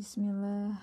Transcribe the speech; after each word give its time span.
Bismillah. 0.00 0.80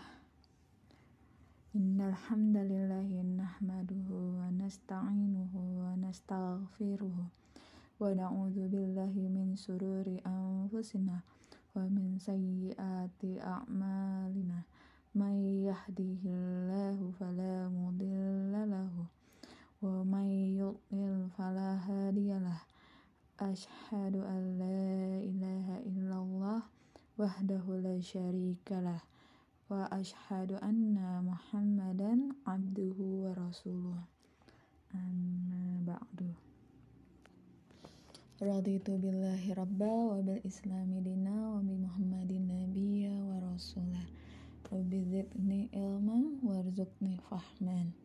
Innal 1.74 2.14
hamdalillahi 2.14 3.26
nahmaduhu 3.26 4.38
wa 4.38 4.46
nasta'inuhu 4.54 5.58
wa 5.82 5.98
nastaghfiruh 5.98 7.26
wa 7.98 8.14
na'udzu 8.14 8.70
billahi 8.70 9.26
min 9.26 9.58
sururi 9.58 10.22
anfusina 10.22 11.26
wa 11.74 11.90
min 11.90 12.22
sayyiati 12.22 13.42
a'malina. 13.42 14.70
May 15.18 15.66
yahdihillahu 15.66 17.10
fala 17.18 17.74
mudilla 17.74 18.70
lahu 18.70 19.10
wa 19.82 20.06
may 20.06 20.62
yudlil 20.62 21.26
fala 21.34 21.74
hadiyalah 21.74 22.62
Ashhadu 23.42 24.22
an 24.22 24.62
la 24.62 24.78
ilaha 25.26 25.82
illallah 25.90 26.77
wahdahu 27.18 27.82
la 27.82 27.98
syarikalah 27.98 29.02
wa 29.68 29.90
ashhadu 29.90 30.62
anna 30.62 31.26
muhammadan 31.26 32.32
abduhu 32.46 33.26
wa 33.26 33.34
rasuluh 33.34 34.00
amma 34.94 35.82
ba'du 35.82 36.32
raditu 38.38 39.02
billahi 39.02 39.58
rabba 39.58 40.14
wa 40.14 40.22
bil 40.22 40.38
islami 40.46 41.02
dina 41.02 41.58
wa 41.58 41.60
bi 41.66 41.74
muhammadin 41.74 42.46
nabiyya 42.46 43.18
wa 43.18 43.42
rasulah 43.42 44.06
rabbi 44.70 45.02
zidni 45.10 45.74
ilman 45.74 46.38
warzuqni 46.46 47.18
fahman 47.26 47.98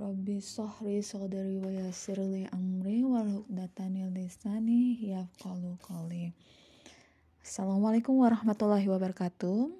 Rabbi 0.00 0.40
sohri 0.40 1.04
sodari 1.04 1.60
wa 1.60 1.68
yasirli 1.68 2.48
amri 2.56 3.04
wa 3.04 3.20
hukdatani 3.20 4.08
lisani 4.16 4.96
yafqalu 4.96 5.76
qali 5.84 6.32
Assalamualaikum 7.50 8.14
warahmatullahi 8.22 8.86
wabarakatuh 8.86 9.74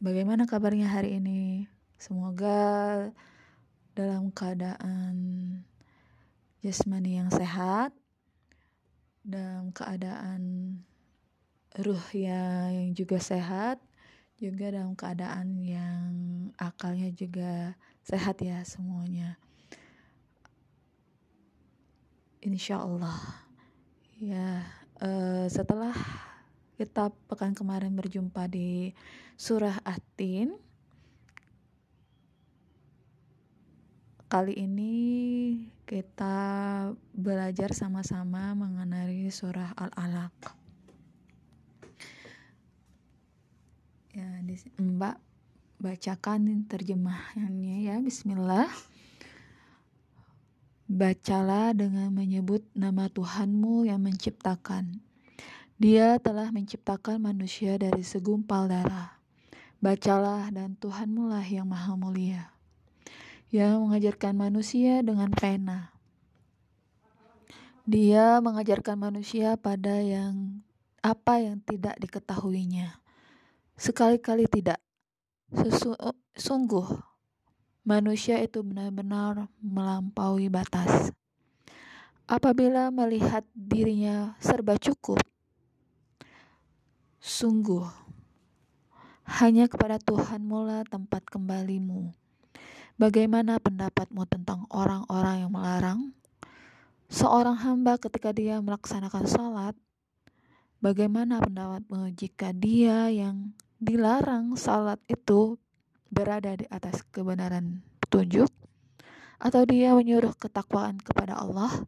Bagaimana 0.00 0.48
kabarnya 0.48 0.88
hari 0.88 1.20
ini? 1.20 1.68
Semoga 2.00 3.12
dalam 3.92 4.32
keadaan 4.32 5.20
jasmani 6.64 7.20
yang 7.20 7.28
sehat, 7.28 7.92
dalam 9.20 9.68
keadaan 9.76 10.40
ruh 11.76 12.08
yang 12.16 12.96
juga 12.96 13.20
sehat, 13.20 13.76
juga 14.40 14.72
dalam 14.72 14.96
keadaan 14.96 15.60
yang 15.60 16.08
akalnya 16.56 17.12
juga 17.12 17.76
sehat 18.00 18.40
ya 18.40 18.64
semuanya. 18.64 19.36
Insya 22.40 22.80
Allah. 22.80 23.44
Ya, 24.16 24.64
uh, 25.04 25.44
setelah 25.52 25.92
kita 26.80 27.12
pekan 27.28 27.52
kemarin 27.52 27.92
berjumpa 27.92 28.48
di 28.48 28.96
surah 29.36 29.84
Atin. 29.84 30.56
Kali 34.32 34.56
ini 34.56 34.96
kita 35.84 36.40
belajar 37.12 37.76
sama-sama 37.76 38.56
mengenai 38.56 39.28
surah 39.28 39.76
Al-Alaq. 39.76 40.56
Ya, 44.16 44.40
Mbak 44.80 45.20
bacakan 45.84 46.64
terjemahannya 46.64 47.92
ya. 47.92 48.00
Bismillah. 48.00 48.72
Bacalah 50.88 51.76
dengan 51.76 52.08
menyebut 52.08 52.64
nama 52.72 53.12
Tuhanmu 53.12 53.84
yang 53.84 54.00
menciptakan 54.00 55.09
dia 55.80 56.20
telah 56.20 56.52
menciptakan 56.52 57.16
manusia 57.24 57.80
dari 57.80 58.04
segumpal 58.04 58.68
darah. 58.68 59.16
Bacalah 59.80 60.52
dan 60.52 60.76
Tuhanmu 60.76 61.32
lah 61.32 61.40
yang 61.40 61.72
maha 61.72 61.96
mulia. 61.96 62.52
Yang 63.48 63.88
mengajarkan 63.88 64.36
manusia 64.36 65.00
dengan 65.00 65.32
pena. 65.32 65.96
Dia 67.88 68.44
mengajarkan 68.44 69.00
manusia 69.00 69.56
pada 69.56 70.04
yang 70.04 70.60
apa 71.00 71.40
yang 71.40 71.64
tidak 71.64 71.96
diketahuinya. 71.96 73.00
Sekali-kali 73.80 74.52
tidak. 74.52 74.84
Sungguh 76.36 76.92
manusia 77.88 78.36
itu 78.44 78.60
benar-benar 78.60 79.48
melampaui 79.64 80.52
batas. 80.52 81.08
Apabila 82.28 82.92
melihat 82.92 83.48
dirinya 83.56 84.36
serba 84.44 84.76
cukup, 84.76 85.18
Sungguh, 87.20 87.84
hanya 89.28 89.68
kepada 89.68 90.00
Tuhan 90.00 90.40
mula 90.40 90.88
tempat 90.88 91.20
kembalimu. 91.28 92.16
Bagaimana 92.96 93.60
pendapatmu 93.60 94.24
tentang 94.24 94.64
orang-orang 94.72 95.44
yang 95.44 95.52
melarang? 95.52 96.00
Seorang 97.12 97.60
hamba 97.60 98.00
ketika 98.00 98.32
dia 98.32 98.56
melaksanakan 98.64 99.28
salat, 99.28 99.76
bagaimana 100.80 101.44
pendapatmu 101.44 102.08
jika 102.16 102.56
dia 102.56 103.12
yang 103.12 103.52
dilarang 103.76 104.56
salat 104.56 104.96
itu 105.04 105.60
berada 106.08 106.56
di 106.56 106.64
atas 106.72 107.04
kebenaran 107.12 107.84
petunjuk? 108.00 108.48
Atau 109.36 109.68
dia 109.68 109.92
menyuruh 109.92 110.32
ketakwaan 110.40 110.96
kepada 110.96 111.36
Allah? 111.36 111.84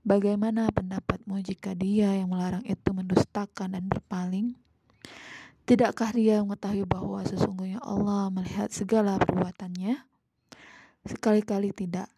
Bagaimana 0.00 0.72
pendapatmu 0.72 1.44
jika 1.44 1.76
dia 1.76 2.16
yang 2.16 2.32
melarang 2.32 2.64
itu 2.64 2.88
mendustakan 2.96 3.76
dan 3.76 3.84
berpaling? 3.84 4.56
Tidakkah 5.68 6.16
dia 6.16 6.40
mengetahui 6.40 6.88
bahwa 6.88 7.20
sesungguhnya 7.20 7.84
Allah 7.84 8.32
melihat 8.32 8.72
segala 8.72 9.20
perbuatannya? 9.20 10.00
Sekali-kali 11.04 11.76
tidak. 11.76 12.08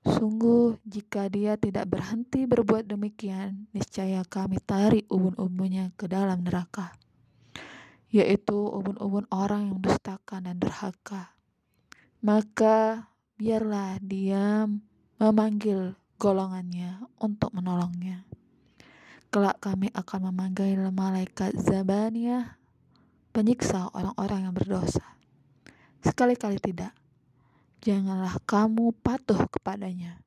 Sungguh, 0.00 0.80
jika 0.88 1.28
dia 1.28 1.60
tidak 1.60 1.92
berhenti 1.92 2.48
berbuat 2.48 2.88
demikian, 2.88 3.68
niscaya 3.76 4.24
kami 4.24 4.56
tarik 4.64 5.04
ubun-ubunnya 5.12 5.92
ke 6.00 6.08
dalam 6.08 6.40
neraka, 6.40 6.96
yaitu 8.08 8.56
ubun-ubun 8.56 9.28
orang 9.28 9.68
yang 9.68 9.78
dustakan 9.84 10.48
dan 10.48 10.56
durhaka. 10.56 11.36
Maka 12.24 13.12
biarlah 13.36 14.00
dia 14.00 14.64
memanggil 15.20 15.99
golongannya 16.20 17.00
untuk 17.16 17.56
menolongnya. 17.56 18.28
Kelak 19.32 19.64
kami 19.64 19.88
akan 19.96 20.28
memanggil 20.28 20.76
malaikat 20.92 21.56
Zabaniyah, 21.56 22.60
penyiksa 23.32 23.88
orang-orang 23.96 24.44
yang 24.44 24.54
berdosa. 24.54 25.16
Sekali-kali 26.04 26.60
tidak, 26.60 26.92
janganlah 27.80 28.36
kamu 28.44 28.92
patuh 29.00 29.48
kepadanya, 29.48 30.20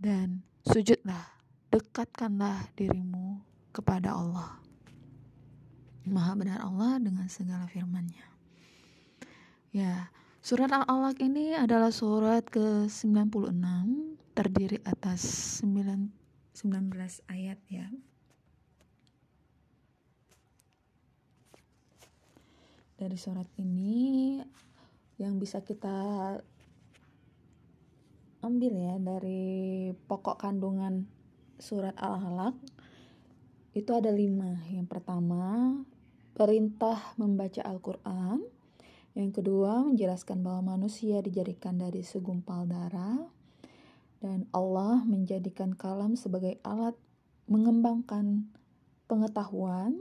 dan 0.00 0.40
sujudlah, 0.64 1.28
dekatkanlah 1.68 2.64
dirimu 2.72 3.44
kepada 3.76 4.16
Allah. 4.16 4.56
Maha 6.08 6.32
benar 6.40 6.64
Allah 6.64 6.96
dengan 7.04 7.28
segala 7.28 7.68
firman-Nya. 7.68 8.24
Ya, 9.76 10.08
surat 10.48 10.72
Al-Alaq 10.72 11.20
ini 11.20 11.52
adalah 11.52 11.92
surat 11.92 12.40
ke-96 12.48 13.52
terdiri 14.32 14.80
atas 14.80 15.20
9, 15.60 16.08
19 16.56 16.88
ayat 17.28 17.60
ya. 17.68 17.84
Dari 22.96 23.12
surat 23.20 23.44
ini 23.60 24.40
yang 25.20 25.36
bisa 25.36 25.60
kita 25.60 26.40
ambil 28.40 28.72
ya 28.72 28.96
dari 29.04 29.92
pokok 29.92 30.40
kandungan 30.40 31.04
surat 31.60 31.92
Al-Alaq 32.00 32.56
itu 33.76 33.92
ada 33.92 34.08
lima. 34.08 34.64
Yang 34.72 34.96
pertama, 34.96 35.76
perintah 36.32 37.12
membaca 37.20 37.60
Al-Quran. 37.68 38.56
Yang 39.18 39.42
kedua, 39.42 39.82
menjelaskan 39.82 40.46
bahwa 40.46 40.78
manusia 40.78 41.18
dijadikan 41.18 41.74
dari 41.74 42.06
segumpal 42.06 42.70
darah 42.70 43.26
dan 44.22 44.46
Allah 44.54 45.02
menjadikan 45.02 45.74
kalam 45.74 46.14
sebagai 46.14 46.62
alat 46.62 46.94
mengembangkan 47.50 48.46
pengetahuan. 49.10 49.98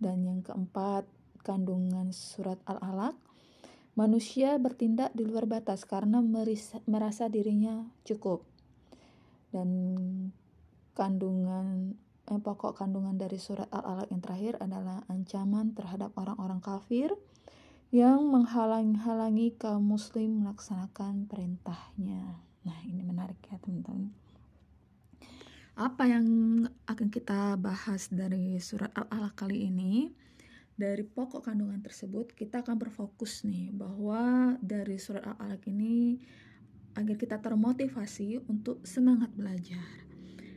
Dan 0.00 0.24
yang 0.24 0.40
keempat 0.40 1.04
kandungan 1.44 2.16
surat 2.16 2.56
Al-Alaq. 2.64 3.12
Manusia 3.94 4.56
bertindak 4.56 5.12
di 5.12 5.22
luar 5.28 5.44
batas 5.44 5.84
karena 5.84 6.24
merasa 6.88 7.28
dirinya 7.28 7.84
cukup. 8.08 8.42
Dan 9.52 9.68
kandungan 10.96 11.92
eh, 12.26 12.40
pokok 12.40 12.72
kandungan 12.72 13.20
dari 13.20 13.36
surat 13.36 13.68
Al-Alaq 13.68 14.08
yang 14.08 14.20
terakhir 14.24 14.54
adalah 14.64 15.04
ancaman 15.12 15.76
terhadap 15.76 16.16
orang-orang 16.16 16.64
kafir 16.64 17.12
yang 17.94 18.26
menghalang-halangi 18.26 19.54
kaum 19.54 19.94
muslim 19.94 20.42
melaksanakan 20.42 21.30
perintahnya. 21.30 22.42
Nah, 22.66 22.78
ini 22.82 23.06
menarik 23.06 23.38
ya, 23.46 23.54
teman-teman. 23.62 24.10
Apa 25.78 26.10
yang 26.10 26.26
akan 26.90 27.08
kita 27.14 27.54
bahas 27.54 28.10
dari 28.10 28.58
surat 28.58 28.90
Al-Alaq 28.98 29.46
kali 29.46 29.70
ini? 29.70 30.10
dari 30.74 31.06
pokok 31.06 31.46
kandungan 31.46 31.78
tersebut 31.78 32.34
kita 32.34 32.66
akan 32.66 32.74
berfokus 32.74 33.46
nih 33.46 33.70
bahwa 33.70 34.54
dari 34.58 34.98
surat 34.98 35.22
Al-Alaq 35.22 35.70
ini 35.70 36.18
agar 36.98 37.14
kita 37.14 37.38
termotivasi 37.38 38.42
untuk 38.50 38.82
semangat 38.82 39.30
belajar. 39.34 39.86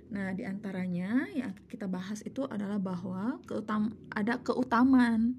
Nah, 0.10 0.34
di 0.34 0.42
antaranya 0.42 1.28
yang 1.34 1.54
kita 1.69 1.86
bahas 1.86 2.25
itu 2.25 2.45
adalah 2.50 2.81
bahwa 2.81 3.42
keutam 3.45 3.94
ada 4.13 4.39
keutamaan 4.42 5.38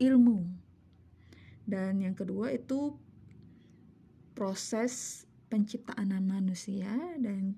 ilmu. 0.00 0.63
Dan 1.64 2.04
yang 2.04 2.12
kedua 2.12 2.52
itu 2.52 2.96
proses 4.36 5.24
penciptaan 5.48 6.12
manusia 6.26 6.90
dan 7.16 7.56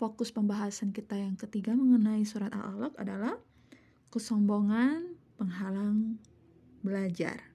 fokus 0.00 0.32
pembahasan 0.32 0.96
kita 0.96 1.16
yang 1.16 1.36
ketiga 1.36 1.76
mengenai 1.76 2.24
surat 2.24 2.52
Al-Alaq 2.52 2.96
adalah 2.96 3.36
kesombongan 4.08 5.16
penghalang 5.36 6.16
belajar 6.80 7.52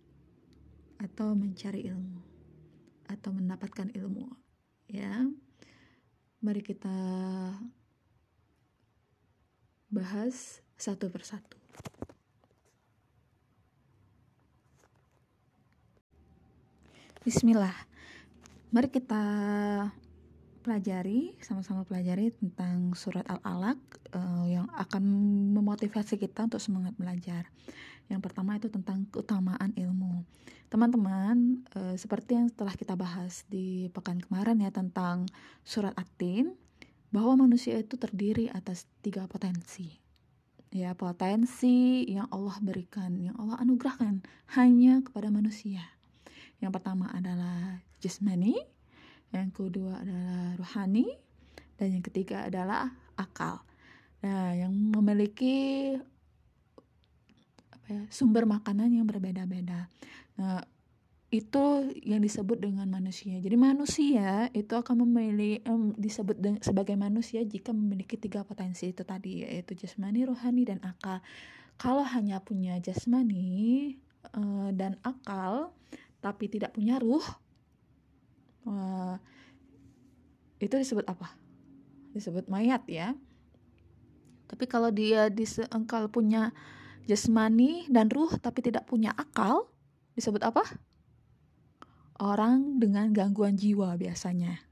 atau 1.02 1.34
mencari 1.34 1.90
ilmu 1.90 2.22
atau 3.10 3.34
mendapatkan 3.34 3.90
ilmu 3.94 4.30
ya. 4.90 5.26
Mari 6.42 6.62
kita 6.62 6.98
bahas 9.90 10.62
satu 10.78 11.10
persatu 11.10 11.58
Bismillah 17.26 17.74
mari 18.70 18.86
kita 18.86 19.26
pelajari 20.62 21.34
sama-sama 21.42 21.82
pelajari 21.82 22.30
tentang 22.38 22.94
surat 22.94 23.26
Al-Alaq 23.26 23.82
uh, 24.14 24.46
yang 24.46 24.70
akan 24.70 25.02
memotivasi 25.58 26.22
kita 26.22 26.46
untuk 26.46 26.62
semangat 26.62 26.94
belajar. 26.94 27.50
Yang 28.14 28.30
pertama 28.30 28.62
itu 28.62 28.70
tentang 28.70 29.10
keutamaan 29.10 29.74
ilmu. 29.74 30.22
Teman-teman, 30.70 31.66
uh, 31.74 31.98
seperti 31.98 32.38
yang 32.38 32.54
telah 32.54 32.78
kita 32.78 32.94
bahas 32.94 33.42
di 33.50 33.90
pekan 33.90 34.22
kemarin 34.22 34.62
ya 34.62 34.70
tentang 34.70 35.26
surat 35.66 35.98
At-Tin 35.98 36.54
bahwa 37.10 37.50
manusia 37.50 37.74
itu 37.82 37.98
terdiri 37.98 38.54
atas 38.54 38.86
tiga 39.02 39.26
potensi. 39.26 39.98
Ya, 40.70 40.94
potensi 40.94 42.06
yang 42.06 42.30
Allah 42.30 42.62
berikan, 42.62 43.18
yang 43.18 43.34
Allah 43.42 43.58
anugerahkan 43.66 44.22
hanya 44.54 45.02
kepada 45.02 45.34
manusia. 45.34 45.95
Yang 46.66 46.82
pertama 46.82 47.14
adalah 47.14 47.78
jasmani, 48.02 48.58
yang 49.30 49.54
kedua 49.54 50.02
adalah 50.02 50.58
rohani, 50.58 51.06
dan 51.78 51.94
yang 51.94 52.02
ketiga 52.02 52.50
adalah 52.50 52.90
akal. 53.14 53.62
Nah, 54.26 54.58
yang 54.58 54.74
memiliki 54.74 55.94
apa 57.70 57.88
ya, 57.94 58.02
sumber 58.10 58.50
makanan 58.50 58.98
yang 58.98 59.06
berbeda-beda. 59.06 59.86
Nah, 60.42 60.66
itu 61.30 61.94
yang 62.02 62.26
disebut 62.26 62.58
dengan 62.58 62.90
manusia. 62.90 63.38
Jadi 63.38 63.54
manusia 63.54 64.50
itu 64.56 64.74
akan 64.74 65.06
memilih 65.06 65.62
um, 65.70 65.94
disebut 65.94 66.42
sebagai 66.66 66.98
manusia 66.98 67.46
jika 67.46 67.76
memiliki 67.76 68.18
tiga 68.18 68.42
potensi 68.42 68.90
itu 68.90 69.06
tadi 69.06 69.46
yaitu 69.46 69.78
jasmani, 69.78 70.26
rohani 70.26 70.66
dan 70.66 70.80
akal. 70.82 71.22
Kalau 71.76 72.08
hanya 72.08 72.40
punya 72.40 72.80
jasmani 72.80 73.94
uh, 74.32 74.72
dan 74.72 74.96
akal 75.04 75.76
tapi 76.26 76.50
tidak 76.50 76.74
punya 76.74 76.98
ruh, 76.98 77.22
uh, 78.66 79.22
itu 80.58 80.74
disebut 80.74 81.06
apa? 81.06 81.38
Disebut 82.18 82.50
mayat 82.50 82.82
ya. 82.90 83.14
Tapi 84.50 84.66
kalau 84.66 84.90
dia 84.90 85.30
disengkal 85.30 86.10
punya 86.10 86.50
jasmani 87.06 87.86
dan 87.94 88.10
ruh 88.10 88.34
tapi 88.42 88.66
tidak 88.66 88.90
punya 88.90 89.14
akal, 89.14 89.70
disebut 90.18 90.42
apa? 90.42 90.66
Orang 92.18 92.82
dengan 92.82 93.14
gangguan 93.14 93.54
jiwa 93.54 93.94
biasanya. 93.94 94.66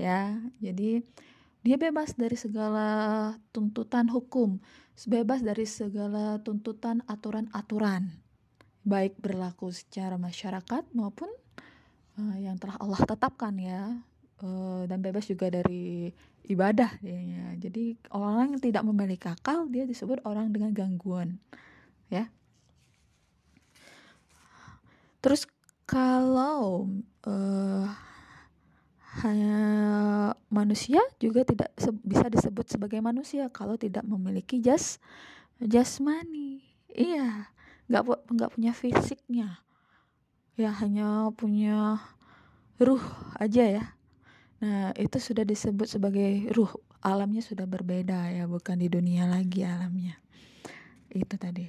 Ya, 0.00 0.40
jadi 0.64 1.04
dia 1.60 1.76
bebas 1.76 2.16
dari 2.16 2.40
segala 2.40 3.36
tuntutan 3.52 4.08
hukum, 4.08 4.64
bebas 5.04 5.44
dari 5.44 5.68
segala 5.68 6.40
tuntutan 6.40 7.04
aturan-aturan, 7.04 8.16
baik 8.90 9.14
berlaku 9.22 9.70
secara 9.70 10.18
masyarakat 10.18 10.82
maupun 10.90 11.30
uh, 12.18 12.36
yang 12.42 12.58
telah 12.58 12.74
Allah 12.82 12.98
tetapkan 13.06 13.54
ya 13.54 13.94
uh, 14.42 14.82
dan 14.90 14.98
bebas 14.98 15.30
juga 15.30 15.46
dari 15.48 16.10
ibadah 16.50 16.98
ya. 16.98 17.54
Jadi 17.62 17.94
orang 18.10 18.58
yang 18.58 18.62
tidak 18.62 18.82
memiliki 18.82 19.30
akal 19.30 19.70
dia 19.70 19.86
disebut 19.86 20.26
orang 20.26 20.50
dengan 20.50 20.74
gangguan 20.74 21.38
ya. 22.10 22.26
Terus 25.22 25.46
kalau 25.86 26.88
uh, 27.28 27.86
hanya 29.20 29.58
manusia 30.48 31.02
juga 31.18 31.42
tidak 31.42 31.74
bisa 32.06 32.26
disebut 32.30 32.66
sebagai 32.70 33.02
manusia 33.02 33.50
kalau 33.50 33.74
tidak 33.74 34.06
memiliki 34.06 34.62
jas 34.62 35.02
jasmani. 35.60 36.62
Iya, 36.90 37.50
nggak 37.90 38.02
nggak 38.06 38.50
punya 38.54 38.70
fisiknya 38.70 39.58
ya 40.60 40.70
hanya 40.76 41.32
punya 41.32 41.96
ruh 42.80 43.00
aja 43.40 43.64
ya. 43.64 43.84
Nah, 44.60 44.92
itu 44.96 45.16
sudah 45.16 45.40
disebut 45.40 45.88
sebagai 45.88 46.52
ruh. 46.52 46.68
Alamnya 47.00 47.40
sudah 47.40 47.64
berbeda 47.64 48.28
ya, 48.28 48.44
bukan 48.44 48.76
di 48.76 48.92
dunia 48.92 49.24
lagi 49.24 49.64
alamnya. 49.64 50.20
Itu 51.08 51.40
tadi. 51.40 51.64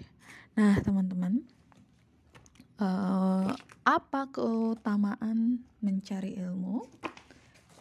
Nah, 0.60 0.76
teman-teman, 0.84 1.40
uh, 2.84 3.48
apa 3.88 4.28
keutamaan 4.28 5.64
mencari 5.80 6.36
ilmu? 6.36 6.84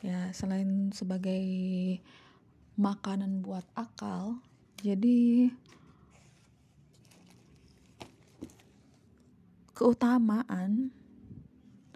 Ya, 0.06 0.30
selain 0.30 0.94
sebagai 0.94 1.42
makanan 2.78 3.42
buat 3.42 3.66
akal, 3.74 4.38
jadi 4.78 5.50
keutamaan 9.80 10.92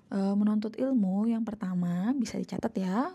e, 0.08 0.19
menuntut 0.32 0.72
ilmu 0.81 1.28
yang 1.28 1.44
pertama 1.44 2.16
bisa 2.16 2.40
dicatat 2.40 2.72
ya 2.81 3.12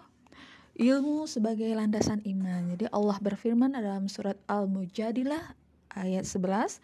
ilmu 0.77 1.25
sebagai 1.25 1.73
landasan 1.73 2.21
iman 2.21 2.77
jadi 2.77 2.85
Allah 2.93 3.17
berfirman 3.17 3.73
dalam 3.73 4.05
surat 4.05 4.37
Al-Mujadilah 4.45 5.57
ayat 5.97 6.29
11 6.29 6.77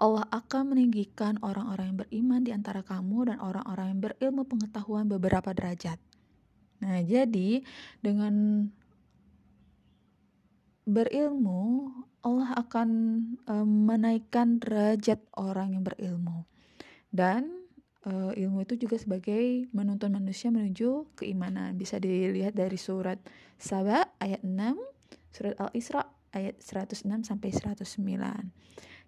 Allah 0.00 0.24
akan 0.32 0.74
meninggikan 0.74 1.36
orang-orang 1.44 1.92
yang 1.92 1.98
beriman 2.00 2.40
di 2.40 2.50
antara 2.56 2.80
kamu 2.80 3.30
dan 3.30 3.36
orang-orang 3.36 3.92
yang 3.92 4.00
berilmu 4.00 4.48
pengetahuan 4.48 5.04
beberapa 5.04 5.52
derajat. 5.52 6.00
Nah, 6.80 7.04
jadi 7.04 7.60
dengan 8.00 8.64
berilmu 10.88 11.92
Allah 12.24 12.56
akan 12.56 12.88
um, 13.44 13.68
menaikkan 13.84 14.56
derajat 14.56 15.20
orang 15.36 15.76
yang 15.76 15.84
berilmu. 15.84 16.48
Dan 17.10 17.60
uh, 18.06 18.32
ilmu 18.32 18.64
itu 18.64 18.86
juga 18.86 18.96
sebagai 18.96 19.66
menuntun 19.74 20.14
manusia 20.14 20.48
menuju 20.48 21.18
keimanan. 21.18 21.76
Bisa 21.76 21.98
dilihat 21.98 22.54
dari 22.54 22.78
surat 22.78 23.18
Saba 23.60 24.14
ayat 24.22 24.40
6, 24.46 24.54
surat 25.34 25.54
Al-Isra 25.58 26.02
ayat 26.32 26.62
106 26.62 27.26
sampai 27.26 27.50
109. 27.50 27.82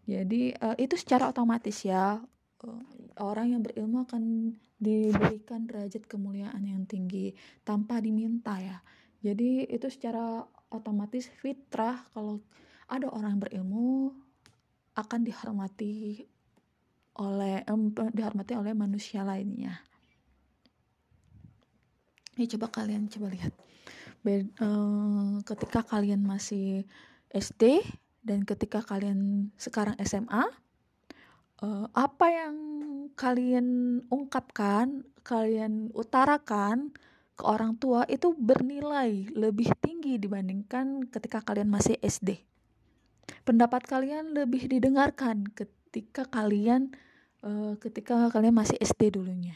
Jadi 0.02 0.42
uh, 0.58 0.76
itu 0.76 0.98
secara 0.98 1.30
otomatis 1.30 1.86
ya 1.86 2.18
uh, 2.18 2.82
orang 3.22 3.54
yang 3.54 3.62
berilmu 3.62 4.02
akan 4.02 4.54
diberikan 4.82 5.70
derajat 5.70 6.10
kemuliaan 6.10 6.66
yang 6.66 6.82
tinggi 6.90 7.38
tanpa 7.62 8.02
diminta 8.02 8.58
ya. 8.58 8.82
Jadi 9.22 9.70
itu 9.70 9.86
secara 9.86 10.42
otomatis 10.74 11.30
fitrah 11.30 12.02
kalau 12.10 12.42
ada 12.90 13.06
orang 13.14 13.38
berilmu 13.38 14.10
akan 14.98 15.20
dihormati 15.22 16.26
oleh 17.20 17.60
um, 17.68 17.92
dihormati 17.92 18.56
oleh 18.56 18.72
manusia 18.72 19.20
lainnya. 19.20 19.84
Ini 22.36 22.48
coba 22.56 22.72
kalian 22.72 23.12
coba 23.12 23.28
lihat. 23.28 23.52
Be 24.24 24.48
uh, 24.62 25.44
ketika 25.44 25.84
kalian 25.84 26.24
masih 26.24 26.88
SD 27.28 27.84
dan 28.24 28.46
ketika 28.48 28.80
kalian 28.80 29.50
sekarang 29.60 29.98
SMA, 30.00 30.40
uh, 30.40 30.46
eh, 31.66 31.86
apa 31.92 32.26
yang 32.30 32.56
kalian 33.18 33.66
ungkapkan, 34.08 35.04
kalian 35.26 35.92
utarakan 35.92 36.94
ke 37.36 37.44
orang 37.44 37.76
tua 37.76 38.06
itu 38.06 38.32
bernilai 38.38 39.28
lebih 39.34 39.74
tinggi 39.82 40.16
dibandingkan 40.16 41.10
ketika 41.10 41.42
kalian 41.44 41.68
masih 41.68 41.98
SD. 42.00 42.40
Pendapat 43.42 43.84
kalian 43.90 44.32
lebih 44.38 44.70
didengarkan 44.70 45.50
ketika 45.50 45.81
kalian 46.24 46.96
uh, 47.44 47.76
ketika 47.76 48.32
kalian 48.32 48.56
masih 48.56 48.80
SD 48.80 49.20
dulunya. 49.20 49.54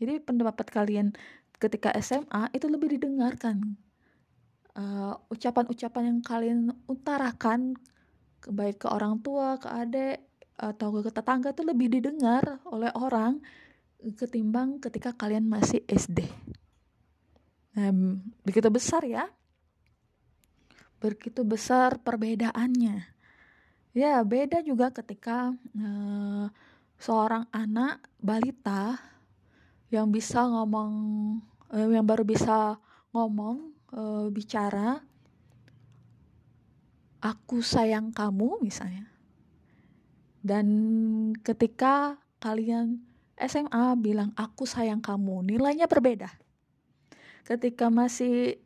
Jadi 0.00 0.18
pendapat 0.24 0.66
kalian 0.72 1.12
ketika 1.60 1.92
SMA 2.00 2.50
itu 2.50 2.66
lebih 2.66 2.98
didengarkan. 2.98 3.78
eh, 4.74 5.14
ucapan-ucapan 5.30 6.02
yang 6.10 6.18
kalian 6.18 6.58
utarakan 6.90 7.78
baik 8.50 8.82
ke 8.82 8.88
orang 8.90 9.22
tua 9.22 9.54
ke 9.62 9.70
adik 9.70 10.18
atau 10.58 10.90
ke 10.98 11.14
tetangga 11.14 11.54
itu 11.54 11.62
lebih 11.62 11.94
didengar 11.94 12.58
oleh 12.66 12.90
orang 12.98 13.38
ketimbang 14.18 14.82
ketika 14.82 15.14
kalian 15.14 15.46
masih 15.46 15.80
SD. 15.86 16.26
Nah, 17.78 17.90
begitu 18.42 18.68
besar 18.68 19.06
ya. 19.06 19.30
Begitu 20.98 21.46
besar 21.46 22.02
perbedaannya. 22.02 23.13
Ya, 23.94 24.18
beda 24.26 24.58
juga 24.66 24.90
ketika 24.90 25.54
uh, 25.54 26.50
seorang 26.98 27.46
anak 27.54 28.02
balita 28.18 28.98
yang 29.86 30.10
bisa 30.10 30.42
ngomong 30.42 30.92
uh, 31.70 31.86
yang 31.94 32.02
baru 32.02 32.26
bisa 32.26 32.74
ngomong 33.14 33.70
uh, 33.94 34.26
bicara 34.34 34.98
aku 37.22 37.62
sayang 37.62 38.10
kamu 38.10 38.58
misalnya. 38.66 39.06
Dan 40.42 40.66
ketika 41.46 42.18
kalian 42.42 42.98
SMA 43.38 43.94
bilang 44.02 44.34
aku 44.34 44.66
sayang 44.66 44.98
kamu, 44.98 45.54
nilainya 45.54 45.86
berbeda. 45.86 46.34
Ketika 47.46 47.94
masih 47.94 48.58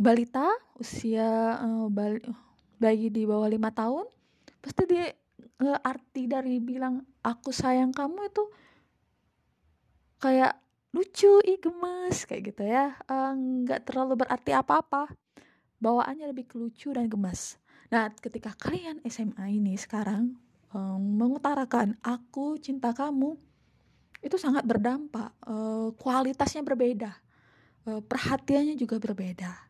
balita 0.00 0.48
usia 0.80 1.60
uh, 1.60 1.92
bayi 2.76 3.08
di 3.08 3.24
bawah 3.24 3.48
lima 3.48 3.72
tahun, 3.72 4.06
pasti 4.60 4.82
dia 4.88 5.06
uh, 5.62 5.78
arti 5.80 6.28
dari 6.28 6.60
bilang 6.60 7.04
aku 7.24 7.50
sayang 7.50 7.92
kamu 7.92 8.28
itu 8.28 8.44
kayak 10.20 10.56
lucu, 10.96 11.40
ih 11.44 11.60
gemes 11.60 12.24
kayak 12.24 12.54
gitu 12.54 12.64
ya, 12.64 12.96
nggak 13.36 13.80
uh, 13.80 13.84
terlalu 13.84 14.24
berarti 14.24 14.56
apa-apa. 14.56 15.12
Bawaannya 15.76 16.32
lebih 16.32 16.48
lucu 16.56 16.88
dan 16.96 17.04
gemes. 17.04 17.60
Nah, 17.92 18.08
ketika 18.16 18.56
kalian 18.56 19.04
SMA 19.04 19.60
ini 19.60 19.76
sekarang 19.76 20.40
um, 20.72 21.00
mengutarakan 21.00 21.96
aku 22.04 22.56
cinta 22.58 22.96
kamu 22.96 23.36
itu 24.24 24.36
sangat 24.40 24.64
berdampak 24.66 25.30
uh, 25.46 25.92
kualitasnya 25.94 26.64
berbeda 26.66 27.12
uh, 27.86 28.00
perhatiannya 28.02 28.74
juga 28.74 28.98
berbeda 28.98 29.65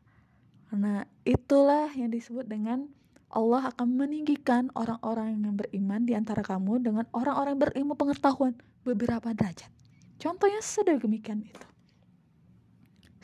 karena 0.70 1.06
itulah 1.22 1.90
yang 1.94 2.10
disebut 2.10 2.46
dengan 2.46 2.90
Allah 3.30 3.74
akan 3.74 3.98
meninggikan 4.00 4.70
orang-orang 4.74 5.38
yang 5.38 5.54
beriman 5.58 6.06
di 6.06 6.14
antara 6.14 6.40
kamu 6.40 6.82
dengan 6.82 7.04
orang-orang 7.10 7.58
berilmu 7.58 7.98
pengetahuan 7.98 8.54
beberapa 8.86 9.34
derajat. 9.34 9.68
Contohnya 10.16 10.62
sedemikian 10.62 11.44
itu. 11.44 11.68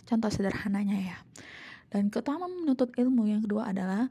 Contoh 0.05 0.29
sederhananya 0.29 0.99
ya. 0.99 1.19
Dan 1.89 2.13
keutama 2.13 2.51
menuntut 2.51 2.93
ilmu 2.99 3.31
yang 3.31 3.41
kedua 3.47 3.71
adalah 3.71 4.11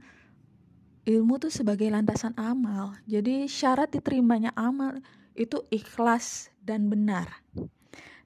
ilmu 1.06 1.38
itu 1.42 1.50
sebagai 1.50 1.90
landasan 1.92 2.34
amal. 2.38 2.98
Jadi 3.06 3.46
syarat 3.46 3.92
diterimanya 3.92 4.54
amal 4.58 5.02
itu 5.38 5.62
ikhlas 5.70 6.50
dan 6.62 6.90
benar. 6.90 7.42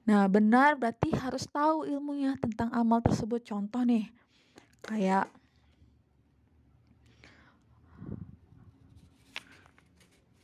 Nah, 0.06 0.30
benar 0.30 0.78
berarti 0.78 1.10
harus 1.18 1.50
tahu 1.50 1.82
ilmunya 1.88 2.38
tentang 2.38 2.70
amal 2.70 3.02
tersebut. 3.02 3.42
Contoh 3.42 3.82
nih, 3.82 4.06
kayak 4.86 5.26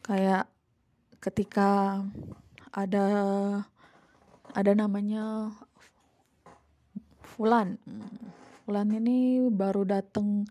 kayak 0.03 0.51
ketika 1.23 2.03
ada 2.75 3.07
ada 4.53 4.73
namanya 4.75 5.55
Fulan. 7.33 7.81
Fulan 8.63 8.93
ini 8.93 9.49
baru 9.49 9.89
datang 9.89 10.45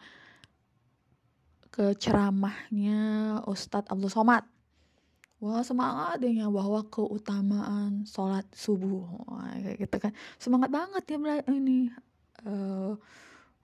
ke 1.70 1.94
ceramahnya 1.94 3.00
Ustadz 3.46 3.94
Abdul 3.94 4.10
Somad. 4.10 4.44
Wah 5.42 5.62
semangat 5.66 6.22
deh 6.22 6.38
bahwa 6.50 6.86
keutamaan 6.86 8.06
sholat 8.06 8.46
subuh 8.54 9.10
Wah, 9.26 9.50
kayak 9.58 9.90
gitu 9.90 9.98
kan 9.98 10.14
semangat 10.38 10.70
banget 10.70 11.02
ya 11.10 11.18
ini 11.50 11.90
uh, 12.46 12.94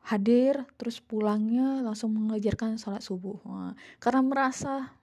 hadir 0.07 0.63
terus 0.79 1.03
pulangnya 1.03 1.83
langsung 1.83 2.15
mengajarkan 2.15 2.79
sholat 2.79 3.03
subuh 3.03 3.37
Wah, 3.43 3.75
karena 3.99 4.23
merasa 4.23 4.95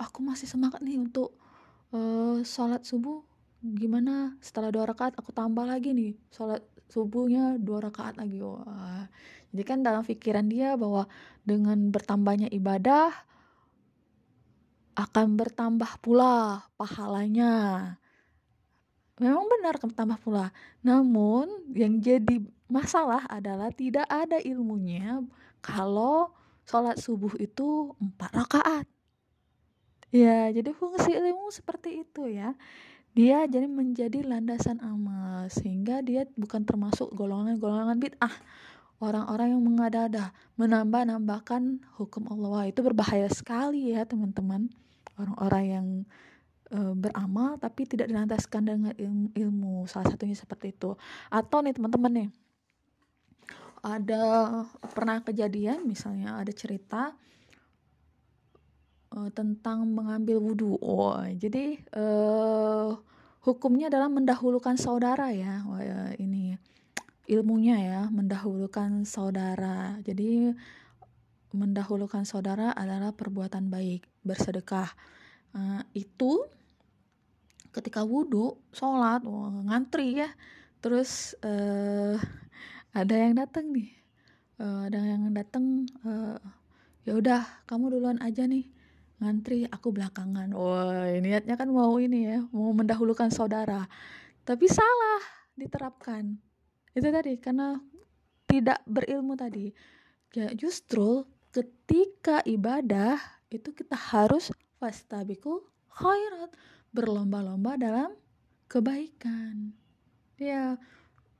aku 0.00 0.24
masih 0.24 0.48
semangat 0.48 0.80
nih 0.80 0.96
untuk 0.96 1.36
uh, 1.92 2.40
sholat 2.40 2.80
subuh 2.82 3.20
gimana 3.62 4.34
setelah 4.42 4.72
dua 4.72 4.88
rakaat 4.88 5.14
aku 5.20 5.30
tambah 5.30 5.62
lagi 5.62 5.92
nih 5.92 6.16
sholat 6.32 6.64
subuhnya 6.88 7.60
dua 7.60 7.84
rakaat 7.84 8.16
lagi 8.16 8.40
Wah, 8.40 9.04
jadi 9.52 9.62
kan 9.68 9.84
dalam 9.84 10.00
pikiran 10.00 10.48
dia 10.48 10.80
bahwa 10.80 11.04
dengan 11.44 11.92
bertambahnya 11.92 12.48
ibadah 12.48 13.12
akan 14.96 15.40
bertambah 15.40 16.00
pula 16.04 16.68
pahalanya. 16.76 17.52
Memang 19.20 19.44
benar 19.48 19.80
akan 19.80 19.88
bertambah 19.92 20.18
pula. 20.20 20.46
Namun 20.84 21.48
yang 21.72 22.00
jadi 22.00 22.40
masalah 22.72 23.28
adalah 23.28 23.68
tidak 23.68 24.08
ada 24.08 24.40
ilmunya 24.40 25.20
kalau 25.60 26.32
sholat 26.64 26.96
subuh 26.96 27.36
itu 27.36 27.92
empat 28.00 28.30
rakaat. 28.32 28.86
Ya, 30.12 30.52
jadi 30.52 30.76
fungsi 30.76 31.12
ilmu 31.16 31.48
seperti 31.48 32.04
itu 32.04 32.28
ya. 32.28 32.52
Dia 33.12 33.44
jadi 33.44 33.68
menjadi 33.68 34.24
landasan 34.24 34.80
amal 34.80 35.48
sehingga 35.52 36.00
dia 36.00 36.24
bukan 36.36 36.64
termasuk 36.64 37.12
golongan-golongan 37.12 37.96
bid'ah. 38.00 38.32
Orang-orang 39.02 39.56
yang 39.56 39.62
mengada-ada 39.64 40.32
menambah-nambahkan 40.56 41.82
hukum 42.00 42.24
Allah. 42.28 42.70
Itu 42.70 42.80
berbahaya 42.86 43.28
sekali 43.28 43.92
ya 43.92 44.06
teman-teman. 44.08 44.70
Orang-orang 45.18 45.64
yang 45.66 45.86
e, 46.70 46.78
beramal 46.96 47.58
tapi 47.58 47.84
tidak 47.84 48.08
dilantaskan 48.08 48.62
dengan 48.62 48.94
ilmu, 48.94 49.28
ilmu. 49.34 49.74
Salah 49.90 50.12
satunya 50.12 50.38
seperti 50.38 50.72
itu. 50.72 50.94
Atau 51.28 51.60
nih 51.60 51.74
teman-teman 51.76 52.12
nih 52.14 52.28
ada 53.82 54.22
pernah 54.94 55.18
kejadian 55.26 55.82
misalnya 55.84 56.38
ada 56.38 56.54
cerita 56.54 57.12
uh, 59.10 59.30
tentang 59.34 59.84
mengambil 59.90 60.38
wudhu 60.38 60.78
oh 60.78 61.18
jadi 61.34 61.82
uh, 61.98 62.94
hukumnya 63.42 63.90
adalah 63.90 64.08
mendahulukan 64.08 64.78
saudara 64.78 65.34
ya. 65.34 65.66
Wah, 65.66 65.82
ya, 65.82 66.00
ini 66.18 66.54
ilmunya 67.26 67.76
ya 67.78 68.00
mendahulukan 68.08 69.02
saudara. 69.02 69.98
Jadi 70.02 70.50
mendahulukan 71.52 72.24
saudara 72.24 72.72
adalah 72.72 73.12
perbuatan 73.12 73.68
baik 73.68 74.06
bersedekah. 74.22 74.88
Uh, 75.52 75.84
itu 75.92 76.48
ketika 77.74 78.06
wudhu 78.06 78.56
sholat 78.72 79.26
oh, 79.26 79.50
ngantri 79.66 80.22
ya. 80.22 80.30
Terus 80.82 81.34
uh, 81.42 82.18
ada 82.92 83.14
yang 83.16 83.34
datang 83.36 83.72
nih. 83.72 83.90
Uh, 84.60 84.86
ada 84.86 85.00
yang 85.00 85.32
datang 85.32 85.88
uh, 86.04 86.38
ya 87.08 87.16
udah 87.16 87.42
kamu 87.64 87.98
duluan 87.98 88.20
aja 88.20 88.44
nih. 88.44 88.68
Ngantri 89.18 89.64
aku 89.66 89.90
belakangan. 89.90 90.52
Wah 90.52 91.08
niatnya 91.18 91.56
kan 91.56 91.72
mau 91.72 91.96
ini 91.96 92.28
ya 92.28 92.38
mau 92.52 92.70
mendahulukan 92.76 93.32
saudara. 93.32 93.88
Tapi 94.44 94.68
salah 94.68 95.22
diterapkan. 95.56 96.36
Itu 96.92 97.08
tadi 97.08 97.40
karena 97.40 97.80
tidak 98.44 98.84
berilmu 98.84 99.34
tadi. 99.40 99.72
Ya 100.36 100.52
justru 100.52 101.24
ketika 101.48 102.44
ibadah 102.44 103.16
itu 103.48 103.72
kita 103.72 103.96
harus 103.96 104.52
fastabiqul 104.76 105.64
khairat. 105.88 106.52
Berlomba-lomba 106.92 107.80
dalam 107.80 108.10
kebaikan. 108.68 109.72
Ya 110.36 110.76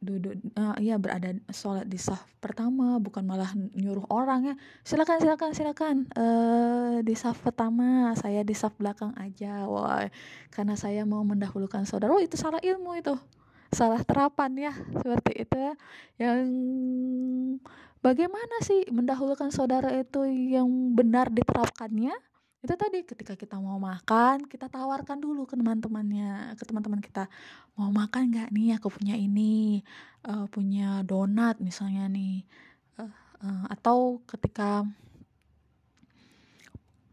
duduk 0.03 0.35
uh, 0.59 0.75
ya 0.83 0.99
berada 0.99 1.31
sholat 1.55 1.87
di 1.87 1.95
saf 1.95 2.27
pertama 2.43 2.99
bukan 2.99 3.23
malah 3.23 3.55
nyuruh 3.55 4.11
orang 4.11 4.51
ya. 4.51 4.55
Silakan 4.83 5.23
silakan 5.23 5.51
silakan. 5.55 5.97
Uh, 6.19 6.99
di 7.07 7.15
saf 7.15 7.39
pertama 7.39 8.11
saya 8.19 8.43
di 8.43 8.53
saf 8.53 8.75
belakang 8.75 9.15
aja 9.15 9.65
wah 9.71 10.03
karena 10.51 10.75
saya 10.75 11.07
mau 11.07 11.23
mendahulukan 11.23 11.87
saudara 11.87 12.11
oh 12.11 12.19
itu 12.19 12.35
salah 12.35 12.59
ilmu 12.59 12.99
itu. 12.99 13.15
Salah 13.71 14.03
terapan 14.03 14.53
ya 14.59 14.73
seperti 14.75 15.47
itu. 15.47 15.55
Ya 15.55 15.73
yang 16.19 16.45
bagaimana 18.03 18.61
sih 18.67 18.85
mendahulukan 18.91 19.55
saudara 19.55 19.95
itu 19.95 20.27
yang 20.27 20.67
benar 20.99 21.31
diterapkannya 21.31 22.13
itu 22.63 22.75
tadi 22.79 23.03
ketika 23.03 23.35
kita 23.35 23.59
mau 23.59 23.75
makan 23.83 24.47
kita 24.47 24.71
tawarkan 24.71 25.19
dulu 25.19 25.51
ke 25.51 25.59
teman-temannya 25.59 26.55
ke 26.55 26.63
teman-teman 26.63 27.03
kita 27.03 27.27
mau 27.75 27.91
makan 27.91 28.31
nggak 28.31 28.55
nih? 28.55 28.79
Aku 28.79 28.87
punya 28.87 29.19
ini 29.19 29.83
uh, 30.31 30.47
punya 30.47 31.03
donat 31.03 31.59
misalnya 31.59 32.07
nih. 32.07 32.47
Uh, 32.95 33.11
uh, 33.43 33.65
atau 33.67 34.23
ketika 34.31 34.87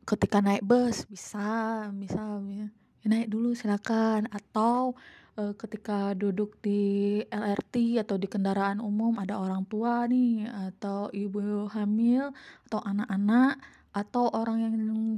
ketika 0.06 0.38
naik 0.38 0.62
bus 0.62 1.10
bisa 1.10 1.90
bisa 1.98 2.22
ya, 2.46 2.70
naik 3.10 3.34
dulu 3.34 3.58
silakan. 3.58 4.30
Atau 4.30 4.94
uh, 5.34 5.54
ketika 5.58 6.14
duduk 6.14 6.62
di 6.62 7.26
LRT 7.26 8.06
atau 8.06 8.22
di 8.22 8.30
kendaraan 8.30 8.78
umum 8.86 9.18
ada 9.18 9.42
orang 9.42 9.66
tua 9.66 10.06
nih 10.06 10.46
atau 10.78 11.10
ibu 11.10 11.66
hamil 11.74 12.30
atau 12.70 12.86
anak-anak 12.86 13.79
atau 13.90 14.30
orang 14.30 14.58
yang 14.62 14.76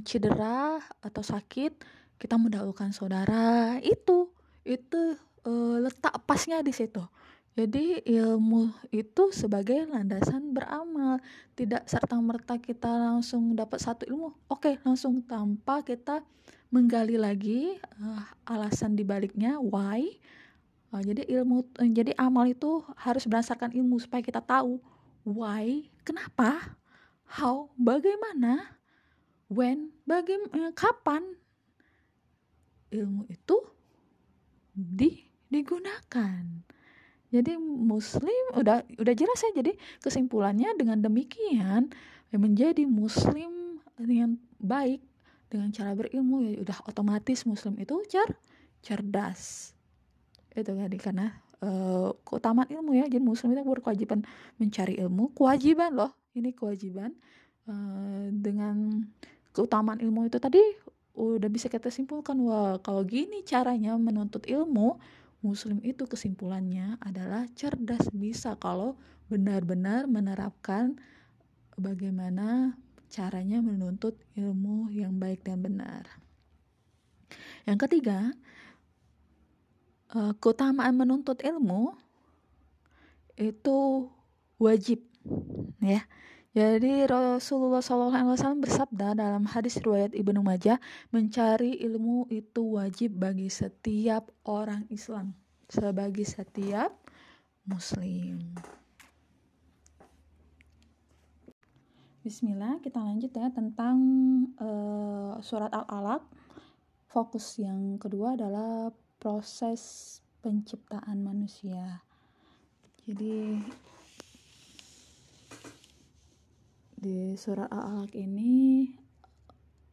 cedera 0.07 0.79
atau 1.03 1.21
sakit 1.21 1.75
kita 2.21 2.37
mendahulukan 2.37 2.93
saudara. 2.95 3.77
Itu 3.83 4.31
itu 4.61 5.17
uh, 5.45 5.77
letak 5.81 6.21
pasnya 6.23 6.61
di 6.61 6.71
situ. 6.71 7.01
Jadi 7.51 7.99
ilmu 8.07 8.71
itu 8.95 9.35
sebagai 9.35 9.83
landasan 9.91 10.55
beramal. 10.55 11.19
Tidak 11.51 11.83
serta 11.83 12.15
merta 12.23 12.55
kita 12.55 12.87
langsung 12.87 13.51
dapat 13.57 13.83
satu 13.83 14.07
ilmu. 14.07 14.31
Oke 14.47 14.79
langsung 14.87 15.19
tanpa 15.27 15.83
kita 15.83 16.23
menggali 16.71 17.19
lagi 17.19 17.75
uh, 17.99 18.23
alasan 18.47 18.95
dibaliknya 18.95 19.59
why. 19.59 20.07
Uh, 20.95 21.03
jadi 21.03 21.27
ilmu 21.27 21.67
uh, 21.75 21.91
jadi 21.91 22.15
amal 22.15 22.47
itu 22.47 22.87
harus 22.95 23.27
berdasarkan 23.27 23.75
ilmu 23.75 23.99
supaya 23.99 24.23
kita 24.23 24.39
tahu 24.39 24.79
why. 25.27 25.83
Kenapa 26.07 26.79
how, 27.31 27.71
bagaimana, 27.79 28.75
when, 29.47 29.95
bagaimana, 30.03 30.75
kapan 30.75 31.23
ilmu 32.91 33.23
itu 33.31 33.57
di, 34.75 35.31
digunakan. 35.47 36.43
Jadi 37.31 37.55
muslim 37.55 38.59
udah 38.59 38.83
udah 38.99 39.13
jelas 39.15 39.39
ya. 39.39 39.63
Jadi 39.63 39.79
kesimpulannya 40.03 40.75
dengan 40.75 40.99
demikian 40.99 41.87
menjadi 42.35 42.83
muslim 42.83 43.79
yang 44.03 44.35
baik 44.59 44.99
dengan 45.47 45.71
cara 45.71 45.95
berilmu 45.95 46.43
ya 46.43 46.59
udah 46.59 46.77
otomatis 46.91 47.47
muslim 47.47 47.79
itu 47.79 47.95
cer 48.11 48.35
cerdas. 48.83 49.71
Itu 50.51 50.75
tadi 50.75 50.99
karena 50.99 51.31
uh, 51.63 52.11
keutamaan 52.27 52.67
ilmu 52.67 52.99
ya. 52.99 53.07
Jadi 53.07 53.23
muslim 53.23 53.55
itu 53.55 53.63
berkewajiban 53.63 54.27
mencari 54.59 54.99
ilmu, 54.99 55.31
kewajiban 55.31 55.95
loh 55.95 56.11
ini 56.35 56.55
kewajiban 56.55 57.15
uh, 57.67 58.27
dengan 58.31 59.07
keutamaan 59.51 59.99
ilmu 59.99 60.31
itu 60.31 60.39
tadi 60.39 60.61
udah 61.11 61.49
bisa 61.51 61.67
kita 61.67 61.91
simpulkan 61.91 62.39
wah 62.39 62.79
kalau 62.79 63.03
gini 63.03 63.43
caranya 63.43 63.99
menuntut 63.99 64.47
ilmu 64.47 64.95
muslim 65.43 65.83
itu 65.83 66.07
kesimpulannya 66.07 66.95
adalah 67.03 67.49
cerdas 67.57 68.07
bisa 68.15 68.55
kalau 68.55 68.95
benar-benar 69.27 70.07
menerapkan 70.07 70.95
bagaimana 71.75 72.77
caranya 73.11 73.59
menuntut 73.59 74.15
ilmu 74.39 74.87
yang 74.93 75.19
baik 75.19 75.43
dan 75.43 75.59
benar. 75.59 76.07
Yang 77.67 77.87
ketiga, 77.87 78.31
uh, 80.15 80.31
keutamaan 80.39 80.95
menuntut 80.95 81.43
ilmu 81.43 81.91
itu 83.35 84.07
wajib 84.61 85.03
ya 85.81 86.01
jadi 86.51 87.07
Rasulullah 87.07 87.79
SAW 87.79 88.59
bersabda 88.59 89.15
dalam 89.15 89.47
hadis 89.47 89.79
riwayat 89.79 90.11
Ibnu 90.11 90.43
Majah, 90.43 90.83
mencari 91.07 91.79
ilmu 91.79 92.27
itu 92.27 92.75
wajib 92.75 93.23
bagi 93.23 93.47
setiap 93.47 94.27
orang 94.43 94.83
Islam, 94.91 95.31
sebagai 95.71 96.27
setiap 96.27 96.91
Muslim. 97.63 98.51
Bismillah, 102.19 102.83
kita 102.83 102.99
lanjut 102.99 103.31
ya 103.31 103.47
tentang 103.55 103.97
uh, 104.59 105.39
surat 105.39 105.71
Al-Alaq. 105.71 106.19
Fokus 107.07 107.63
yang 107.63 107.95
kedua 107.95 108.35
adalah 108.35 108.91
proses 109.23 110.19
penciptaan 110.43 111.23
manusia. 111.23 112.03
Jadi 113.07 113.55
di 117.01 117.33
surat 117.33 117.65
Al-Alaq 117.73 118.13
ini 118.13 118.85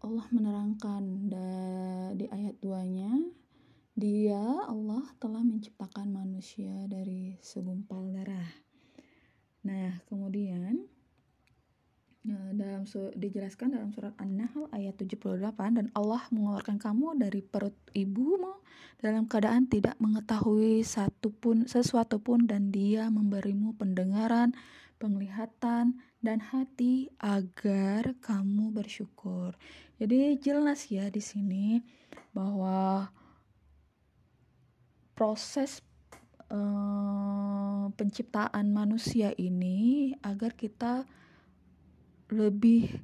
Allah 0.05 0.29
menerangkan 0.29 1.33
di 2.13 2.29
ayat 2.29 2.61
2-nya 2.61 3.33
dia 3.97 4.45
Allah 4.69 5.09
telah 5.17 5.41
menciptakan 5.41 6.13
manusia 6.13 6.85
dari 6.85 7.35
segumpal 7.41 8.13
darah. 8.13 8.53
Nah, 9.65 10.05
kemudian 10.05 10.85
eh, 12.29 12.51
dalam 12.53 12.85
dijelaskan 13.17 13.75
dalam 13.75 13.91
surat 13.91 14.13
An-Nahl 14.21 14.69
ayat 14.77 15.01
78 15.01 15.49
dan 15.81 15.89
Allah 15.97 16.23
mengeluarkan 16.29 16.77
kamu 16.77 17.25
dari 17.25 17.41
perut 17.41 17.75
ibumu 17.97 18.61
dalam 19.01 19.25
keadaan 19.25 19.65
tidak 19.65 19.97
mengetahui 19.97 20.85
satu 20.85 21.33
pun 21.33 21.65
sesuatu 21.65 22.21
pun 22.21 22.45
dan 22.45 22.69
dia 22.69 23.09
memberimu 23.09 23.75
pendengaran, 23.81 24.53
penglihatan, 25.01 25.99
dan 26.19 26.43
hati 26.43 27.11
agar 27.23 28.19
kamu 28.19 28.75
bersyukur. 28.75 29.55
Jadi 30.03 30.39
jelas 30.39 30.91
ya 30.91 31.07
di 31.11 31.23
sini 31.23 31.83
bahwa 32.35 33.11
proses 35.15 35.83
uh, 36.51 37.91
penciptaan 37.95 38.71
manusia 38.71 39.35
ini 39.39 40.15
agar 40.23 40.55
kita 40.55 41.07
lebih 42.31 43.03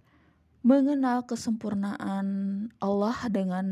mengenal 0.64 1.28
kesempurnaan 1.28 2.26
Allah 2.80 3.18
dengan 3.28 3.66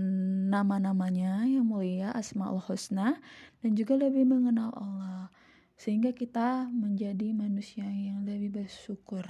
nama-namanya 0.52 1.48
yang 1.48 1.64
mulia 1.64 2.12
Asmaul 2.12 2.60
Husna 2.60 3.16
dan 3.64 3.70
juga 3.72 3.96
lebih 3.96 4.28
mengenal 4.28 4.74
Allah 4.76 5.32
sehingga 5.76 6.14
kita 6.14 6.68
menjadi 6.70 7.32
manusia 7.34 7.84
yang 7.84 8.22
lebih 8.22 8.62
bersyukur. 8.62 9.24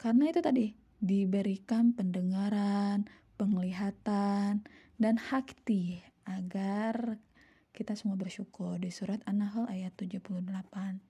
Karena 0.00 0.30
itu 0.30 0.40
tadi 0.40 0.72
diberikan 1.00 1.96
pendengaran, 1.96 3.08
penglihatan, 3.40 4.64
dan 5.00 5.14
hakti 5.16 6.04
agar 6.28 7.16
kita 7.72 7.96
semua 7.96 8.20
bersyukur 8.20 8.76
di 8.76 8.92
surat 8.92 9.24
An-Nahl 9.24 9.64
ayat 9.72 9.96
78. 9.96 11.00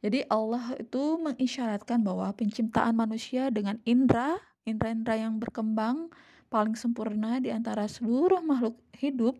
Jadi 0.00 0.24
Allah 0.32 0.74
itu 0.80 1.20
mengisyaratkan 1.20 2.00
bahwa 2.00 2.32
penciptaan 2.32 2.96
manusia 2.96 3.52
dengan 3.52 3.76
indera, 3.84 4.40
indera-indera 4.64 5.28
yang 5.28 5.36
berkembang 5.36 6.08
paling 6.50 6.74
sempurna 6.74 7.38
di 7.38 7.52
antara 7.52 7.86
seluruh 7.86 8.42
makhluk 8.42 8.80
hidup 8.98 9.38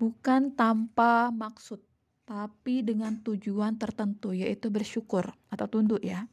bukan 0.00 0.56
tanpa 0.56 1.28
maksud 1.28 1.82
tapi 2.30 2.86
dengan 2.86 3.18
tujuan 3.26 3.74
tertentu 3.74 4.30
yaitu 4.30 4.70
bersyukur 4.70 5.34
atau 5.50 5.66
tunduk 5.66 5.98
ya. 5.98 6.30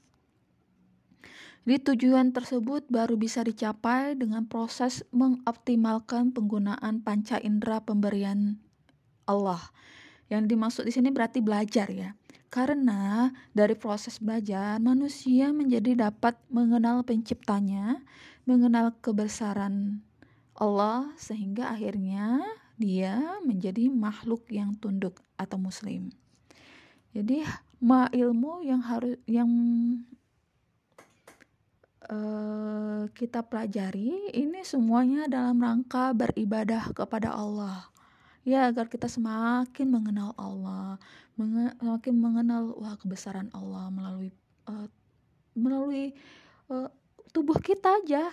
Di 1.65 1.81
tujuan 1.81 2.37
tersebut 2.37 2.85
baru 2.85 3.17
bisa 3.17 3.41
dicapai 3.41 4.13
dengan 4.13 4.45
proses 4.45 5.01
mengoptimalkan 5.09 6.37
penggunaan 6.37 7.01
panca 7.01 7.41
indera 7.41 7.81
pemberian 7.81 8.61
Allah. 9.25 9.59
Yang 10.29 10.53
dimaksud 10.53 10.83
di 10.85 10.93
sini 10.93 11.09
berarti 11.09 11.41
belajar 11.41 11.89
ya. 11.89 12.13
Karena 12.53 13.33
dari 13.57 13.73
proses 13.73 14.21
belajar 14.21 14.77
manusia 14.77 15.49
menjadi 15.49 16.07
dapat 16.07 16.37
mengenal 16.53 17.01
penciptanya, 17.09 18.05
mengenal 18.45 18.93
kebesaran 19.01 20.05
Allah 20.53 21.09
sehingga 21.17 21.73
akhirnya 21.73 22.45
dia 22.77 23.41
menjadi 23.41 23.89
makhluk 23.89 24.45
yang 24.53 24.77
tunduk 24.77 25.17
atau 25.33 25.57
muslim. 25.57 26.13
Jadi 27.17 27.41
ma 27.81 28.05
ilmu 28.13 28.61
yang 28.61 28.81
harus 28.85 29.17
yang 29.25 29.49
uh, 32.05 33.09
kita 33.17 33.41
pelajari 33.41 34.29
ini 34.33 34.61
semuanya 34.61 35.25
dalam 35.25 35.57
rangka 35.57 36.13
beribadah 36.13 36.93
kepada 36.93 37.33
Allah. 37.33 37.89
Ya 38.47 38.69
agar 38.69 38.87
kita 38.87 39.11
semakin 39.11 39.91
mengenal 39.91 40.31
Allah, 40.39 40.95
menge 41.35 41.75
semakin 41.83 42.15
mengenal 42.15 42.63
wah 42.79 42.95
kebesaran 42.95 43.51
Allah 43.51 43.91
melalui 43.91 44.31
uh, 44.69 44.87
melalui 45.57 46.15
uh, 46.71 46.87
tubuh 47.33 47.59
kita 47.59 48.05
aja. 48.05 48.31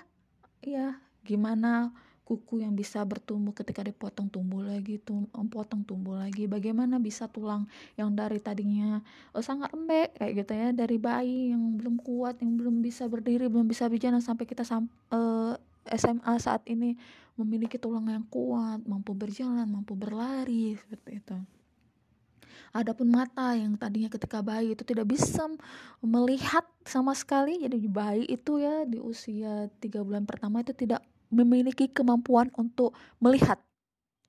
Ya, 0.65 0.97
gimana 1.27 1.93
kuku 2.25 2.65
yang 2.65 2.73
bisa 2.73 3.05
bertumbuh 3.05 3.53
ketika 3.53 3.85
dipotong 3.85 4.33
tumbuh 4.33 4.65
lagi 4.65 4.97
tum 4.97 5.29
potong 5.53 5.85
tumbuh 5.85 6.17
lagi. 6.17 6.49
Bagaimana 6.49 6.97
bisa 6.97 7.29
tulang 7.29 7.69
yang 8.01 8.17
dari 8.17 8.41
tadinya 8.41 9.05
oh, 9.37 9.45
sangat 9.45 9.77
lembek 9.77 10.17
kayak 10.17 10.33
gitu 10.45 10.53
ya 10.57 10.69
dari 10.73 10.97
bayi 10.97 11.53
yang 11.53 11.77
belum 11.77 12.01
kuat 12.01 12.41
yang 12.41 12.57
belum 12.57 12.81
bisa 12.81 13.05
berdiri 13.07 13.53
belum 13.53 13.69
bisa 13.69 13.87
bicara 13.93 14.19
sampai 14.25 14.49
kita 14.49 14.65
sam 14.65 14.89
uh, 15.13 15.53
eh, 15.85 15.97
SMA 16.01 16.35
saat 16.41 16.65
ini 16.65 16.97
memiliki 17.37 17.77
tulang 17.77 18.09
yang 18.09 18.25
kuat 18.33 18.81
mampu 18.89 19.13
berjalan 19.13 19.69
mampu 19.69 19.93
berlari 19.93 20.81
seperti 20.81 21.21
itu. 21.21 21.37
Adapun 22.75 23.07
mata 23.07 23.55
yang 23.55 23.79
tadinya 23.79 24.11
ketika 24.11 24.43
bayi 24.43 24.75
itu 24.75 24.83
tidak 24.83 25.07
bisa 25.07 25.47
melihat 26.03 26.67
sama 26.83 27.15
sekali, 27.15 27.63
jadi 27.63 27.79
bayi 27.87 28.27
itu 28.27 28.59
ya 28.59 28.83
di 28.83 28.99
usia 28.99 29.71
tiga 29.79 30.03
bulan 30.03 30.27
pertama 30.27 30.59
itu 30.59 30.75
tidak 30.75 30.99
memiliki 31.31 31.89
kemampuan 31.91 32.51
untuk 32.57 32.97
melihat. 33.21 33.61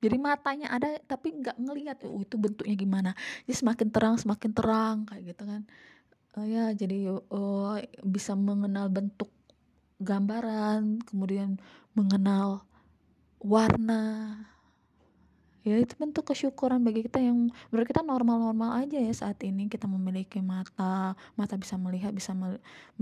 Jadi 0.04 0.18
matanya 0.22 0.70
ada 0.70 1.00
tapi 1.08 1.34
nggak 1.34 1.58
ngelihat 1.58 1.98
oh, 2.06 2.22
itu 2.22 2.36
bentuknya 2.38 2.76
gimana? 2.78 3.12
Jadi 3.48 3.56
semakin 3.58 3.88
terang 3.90 4.16
semakin 4.22 4.52
terang 4.54 4.98
kayak 5.10 5.34
gitu 5.34 5.44
kan. 5.48 5.62
Uh, 6.36 6.46
ya 6.46 6.66
jadi 6.76 7.16
uh, 7.32 7.80
bisa 8.04 8.36
mengenal 8.36 8.92
bentuk 8.92 9.32
gambaran 10.04 11.00
kemudian 11.08 11.56
mengenal 11.96 12.68
warna 13.40 14.36
ya 15.66 15.82
itu 15.82 15.98
bentuk 15.98 16.30
kesyukuran 16.30 16.86
bagi 16.86 17.02
kita 17.10 17.18
yang 17.18 17.50
menurut 17.74 17.88
kita 17.90 18.06
normal-normal 18.06 18.86
aja 18.86 19.02
ya 19.02 19.10
saat 19.10 19.42
ini. 19.42 19.66
Kita 19.66 19.90
memiliki 19.90 20.38
mata 20.40 21.18
mata 21.34 21.58
bisa 21.58 21.74
melihat 21.82 22.14
bisa 22.14 22.38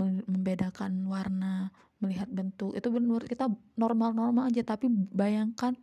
membedakan 0.00 1.04
warna 1.04 1.68
melihat 2.00 2.26
bentuk. 2.32 2.72
Itu 2.72 2.88
menurut 2.88 3.28
kita 3.28 3.52
normal-normal 3.76 4.48
aja. 4.48 4.64
Tapi 4.64 4.88
bayangkan 5.12 5.76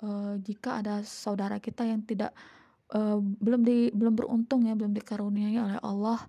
uh, 0.00 0.40
jika 0.40 0.80
ada 0.80 1.04
saudara 1.04 1.60
kita 1.60 1.84
yang 1.84 2.00
tidak 2.00 2.32
uh, 2.96 3.20
belum 3.20 3.60
di 3.60 3.92
belum 3.92 4.16
beruntung 4.16 4.64
ya 4.64 4.72
belum 4.72 4.96
dikaruniai 4.96 5.60
oleh 5.60 5.78
Allah 5.84 6.24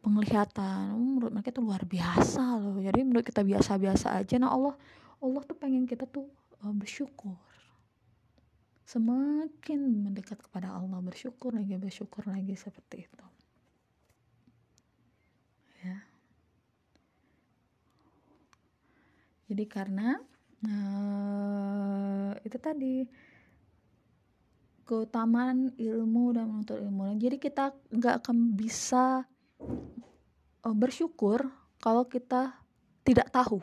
penglihatan 0.00 0.96
oh, 0.96 1.02
menurut 1.18 1.34
mereka 1.34 1.50
itu 1.50 1.62
luar 1.66 1.82
biasa 1.82 2.62
loh. 2.62 2.78
Jadi 2.78 3.00
menurut 3.02 3.26
kita 3.26 3.42
biasa-biasa 3.42 4.22
aja. 4.22 4.38
Nah 4.38 4.54
Allah 4.54 4.74
Allah 5.18 5.42
tuh 5.42 5.58
pengen 5.58 5.82
kita 5.82 6.06
tuh 6.06 6.30
uh, 6.62 6.70
bersyukur 6.70 7.49
semakin 8.90 10.10
mendekat 10.10 10.42
kepada 10.42 10.74
Allah 10.74 10.98
bersyukur 10.98 11.54
lagi 11.54 11.78
bersyukur 11.78 12.26
lagi 12.26 12.58
seperti 12.58 13.06
itu. 13.06 13.26
Ya. 15.86 16.02
Jadi 19.46 19.64
karena 19.70 20.18
uh, 20.66 22.34
itu 22.42 22.58
tadi 22.58 23.06
keutamaan 24.82 25.70
ilmu 25.78 26.34
dan 26.34 26.50
menuntut 26.50 26.82
ilmu. 26.82 27.14
Jadi 27.14 27.38
kita 27.38 27.70
nggak 27.94 28.26
akan 28.26 28.58
bisa 28.58 29.22
uh, 30.66 30.74
bersyukur 30.74 31.46
kalau 31.78 32.10
kita 32.10 32.58
tidak 33.06 33.30
tahu. 33.30 33.62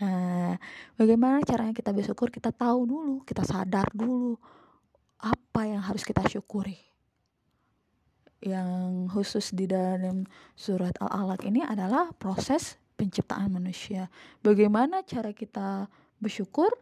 Nah, 0.00 0.56
bagaimana 0.96 1.44
caranya 1.44 1.76
kita 1.76 1.92
bersyukur? 1.92 2.32
Kita 2.32 2.48
tahu 2.48 2.88
dulu, 2.88 3.14
kita 3.28 3.44
sadar 3.44 3.92
dulu 3.92 4.40
apa 5.20 5.68
yang 5.68 5.84
harus 5.84 6.00
kita 6.00 6.24
syukuri. 6.24 6.80
Yang 8.40 9.12
khusus 9.12 9.52
di 9.52 9.68
dalam 9.68 10.24
surat 10.56 10.96
Al-Alaq 10.96 11.44
ini 11.44 11.60
adalah 11.60 12.08
proses 12.16 12.80
penciptaan 12.96 13.52
manusia. 13.52 14.08
Bagaimana 14.40 15.04
cara 15.04 15.36
kita 15.36 15.92
bersyukur? 16.16 16.72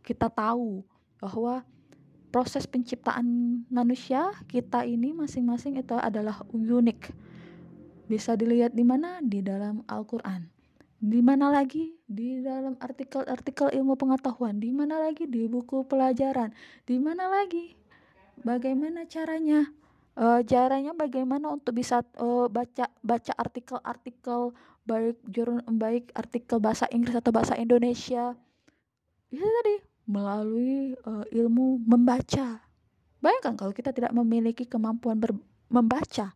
Kita 0.00 0.32
tahu 0.32 0.80
bahwa 1.20 1.60
proses 2.32 2.64
penciptaan 2.64 3.60
manusia 3.68 4.32
kita 4.48 4.88
ini 4.88 5.12
masing-masing 5.12 5.76
itu 5.84 5.96
adalah 6.00 6.40
unik. 6.48 7.12
Bisa 8.08 8.32
dilihat 8.32 8.72
di 8.72 8.84
mana? 8.84 9.20
Di 9.20 9.44
dalam 9.44 9.84
Al-Qur'an. 9.84 10.53
Di 11.04 11.20
mana 11.20 11.52
lagi? 11.52 11.92
Di 12.08 12.40
dalam 12.40 12.80
artikel-artikel 12.80 13.76
ilmu 13.76 13.92
pengetahuan. 13.92 14.56
Di 14.56 14.72
mana 14.72 14.96
lagi? 14.96 15.28
Di 15.28 15.44
buku 15.44 15.84
pelajaran. 15.84 16.48
Di 16.88 16.96
mana 16.96 17.28
lagi? 17.28 17.76
Bagaimana 18.40 19.04
caranya? 19.04 19.68
Uh, 20.16 20.40
caranya 20.46 20.96
bagaimana 20.96 21.52
untuk 21.52 21.76
bisa 21.76 22.00
uh, 22.22 22.46
baca 22.46 22.86
baca 23.02 23.32
artikel-artikel 23.34 24.54
baik 24.86 25.18
jurnal 25.26 25.66
baik 25.66 26.14
artikel 26.14 26.62
bahasa 26.62 26.86
Inggris 26.88 27.18
atau 27.18 27.34
bahasa 27.34 27.58
Indonesia. 27.58 28.32
Itu 29.28 29.42
tadi 29.42 29.82
melalui 30.06 30.94
uh, 31.04 31.26
ilmu 31.28 31.82
membaca. 31.84 32.62
Bayangkan 33.18 33.58
kalau 33.58 33.74
kita 33.74 33.90
tidak 33.90 34.14
memiliki 34.14 34.64
kemampuan 34.70 35.18
ber 35.18 35.34
membaca. 35.66 36.30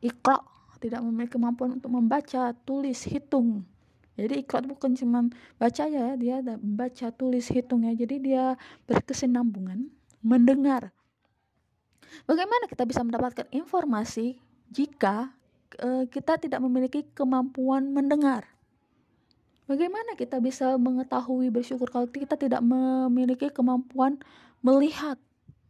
Iqra 0.00 0.55
tidak 0.78 1.00
memiliki 1.02 1.36
kemampuan 1.36 1.76
untuk 1.76 1.90
membaca, 1.92 2.52
tulis, 2.64 3.02
hitung. 3.06 3.64
Jadi 4.16 4.40
ikhlas 4.40 4.64
bukan 4.64 4.96
cuma 4.96 5.28
baca 5.60 5.84
ya, 5.84 6.16
dia 6.16 6.40
ada 6.40 6.56
membaca, 6.56 7.12
tulis, 7.12 7.44
hitung 7.52 7.84
ya. 7.84 7.92
Jadi 7.92 8.16
dia 8.32 8.56
berkesinambungan, 8.88 9.92
mendengar. 10.24 10.88
Bagaimana 12.24 12.64
kita 12.64 12.88
bisa 12.88 13.04
mendapatkan 13.04 13.44
informasi 13.52 14.40
jika 14.72 15.36
uh, 15.84 16.08
kita 16.08 16.40
tidak 16.40 16.64
memiliki 16.64 17.04
kemampuan 17.12 17.92
mendengar? 17.92 18.48
Bagaimana 19.66 20.14
kita 20.14 20.38
bisa 20.38 20.78
mengetahui 20.78 21.50
bersyukur 21.50 21.90
kalau 21.90 22.06
kita 22.06 22.38
tidak 22.38 22.62
memiliki 22.62 23.50
kemampuan 23.50 24.16
melihat? 24.62 25.18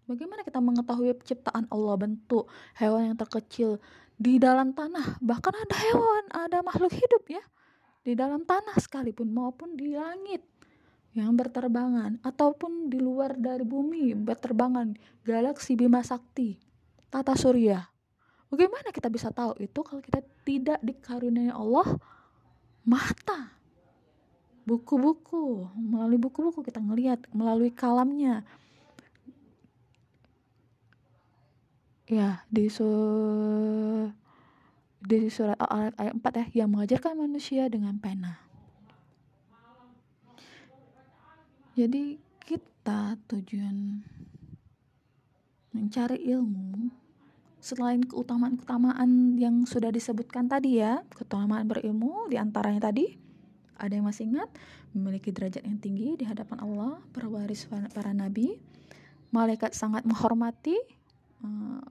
Bagaimana 0.07 0.47
kita 0.47 0.63
mengetahui 0.63 1.19
penciptaan 1.19 1.67
Allah 1.67 1.97
bentuk 1.99 2.47
hewan 2.79 3.11
yang 3.11 3.19
terkecil 3.19 3.83
di 4.17 4.41
dalam 4.41 4.73
tanah? 4.73 5.21
Bahkan 5.21 5.55
ada 5.55 5.77
hewan, 5.89 6.25
ada 6.33 6.59
makhluk 6.65 6.93
hidup 6.93 7.25
ya 7.31 7.45
di 8.07 8.15
dalam 8.15 8.47
tanah 8.47 8.79
sekalipun 8.79 9.29
maupun 9.31 9.75
di 9.75 9.93
langit 9.95 10.41
yang 11.17 11.35
berterbangan 11.35 12.23
ataupun 12.23 12.93
di 12.93 13.03
luar 13.03 13.35
dari 13.35 13.65
bumi 13.65 14.15
berterbangan 14.15 14.95
galaksi 15.25 15.75
Bima 15.75 16.05
Sakti, 16.05 16.57
tata 17.11 17.35
surya. 17.35 17.83
Bagaimana 18.47 18.95
kita 18.95 19.11
bisa 19.11 19.35
tahu 19.35 19.59
itu 19.59 19.81
kalau 19.83 19.99
kita 19.99 20.23
tidak 20.47 20.79
dikaruniai 20.85 21.51
Allah 21.51 21.99
mata? 22.87 23.57
buku-buku 24.67 25.71
melalui 25.79 26.19
buku-buku 26.19 26.67
kita 26.67 26.83
ngelihat 26.83 27.23
melalui 27.31 27.71
kalamnya 27.71 28.43
ya 32.07 32.47
di 32.47 32.71
su 32.71 32.89
di 35.03 35.31
surat 35.31 35.59
ayat, 35.59 35.95
ayat 35.99 36.15
4 36.19 36.41
ya 36.41 36.47
yang 36.63 36.69
mengajarkan 36.75 37.15
manusia 37.19 37.67
dengan 37.67 37.99
pena 37.99 38.43
jadi 41.77 42.17
kita 42.43 43.21
tujuan 43.31 44.03
mencari 45.75 46.19
ilmu 46.31 46.89
selain 47.61 48.01
keutamaan-keutamaan 48.07 49.37
yang 49.37 49.67
sudah 49.67 49.91
disebutkan 49.91 50.47
tadi 50.47 50.81
ya 50.81 51.03
keutamaan 51.13 51.67
berilmu 51.67 52.31
di 52.31 52.39
antaranya 52.39 52.89
tadi 52.89 53.27
ada 53.77 53.93
yang 53.93 54.09
masih 54.09 54.29
ingat? 54.33 54.49
Memiliki 54.97 55.29
derajat 55.29 55.61
yang 55.61 55.77
tinggi 55.77 56.17
di 56.17 56.25
hadapan 56.25 56.65
Allah, 56.65 56.97
para 57.13 57.29
waris 57.29 57.69
para 57.69 58.13
nabi. 58.17 58.57
Malaikat 59.33 59.77
sangat 59.77 60.09
menghormati. 60.09 60.77
Eh, 61.45 61.83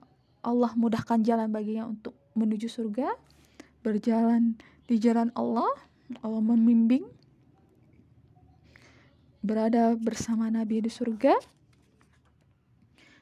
Allah 0.46 0.72
mudahkan 0.78 1.22
jalan 1.26 1.50
baginya 1.50 1.90
untuk 1.90 2.14
menuju 2.38 2.70
surga. 2.70 3.14
Berjalan 3.82 4.58
di 4.86 4.96
jalan 4.98 5.30
Allah. 5.34 5.70
Allah 6.22 6.42
membimbing. 6.42 7.06
Berada 9.42 9.94
bersama 9.98 10.50
Nabi 10.50 10.86
di 10.86 10.90
surga. 10.90 11.34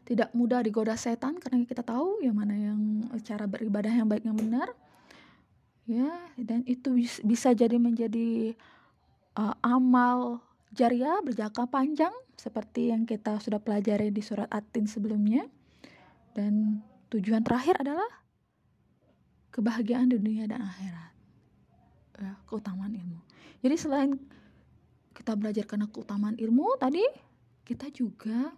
Tidak 0.04 0.36
mudah 0.36 0.60
digoda 0.60 0.92
setan 1.00 1.40
karena 1.40 1.64
kita 1.64 1.80
tahu 1.80 2.20
yang 2.20 2.36
mana 2.36 2.52
yang 2.52 3.08
cara 3.24 3.48
beribadah 3.48 3.88
yang 3.88 4.04
baik 4.04 4.28
yang 4.28 4.36
benar 4.36 4.68
ya 5.84 6.08
dan 6.40 6.64
itu 6.64 6.96
bisa 7.24 7.52
jadi 7.52 7.76
menjadi 7.76 8.56
uh, 9.36 9.56
amal 9.60 10.40
jariah 10.72 11.20
berjangka 11.20 11.68
panjang 11.68 12.12
seperti 12.34 12.90
yang 12.90 13.04
kita 13.04 13.36
sudah 13.38 13.60
pelajari 13.60 14.08
di 14.08 14.24
surat 14.24 14.48
Atin 14.48 14.88
sebelumnya 14.88 15.44
dan 16.34 16.82
tujuan 17.14 17.46
terakhir 17.46 17.78
adalah 17.78 18.10
kebahagiaan 19.54 20.10
dunia 20.10 20.50
dan 20.50 20.66
akhirat. 20.66 21.14
Ya, 22.18 22.34
keutamaan 22.50 22.94
ilmu. 22.94 23.22
Jadi 23.62 23.74
selain 23.78 24.18
kita 25.14 25.38
belajar 25.38 25.64
karena 25.64 25.86
keutamaan 25.86 26.34
ilmu 26.34 26.74
tadi 26.78 27.02
kita 27.62 27.86
juga 27.94 28.50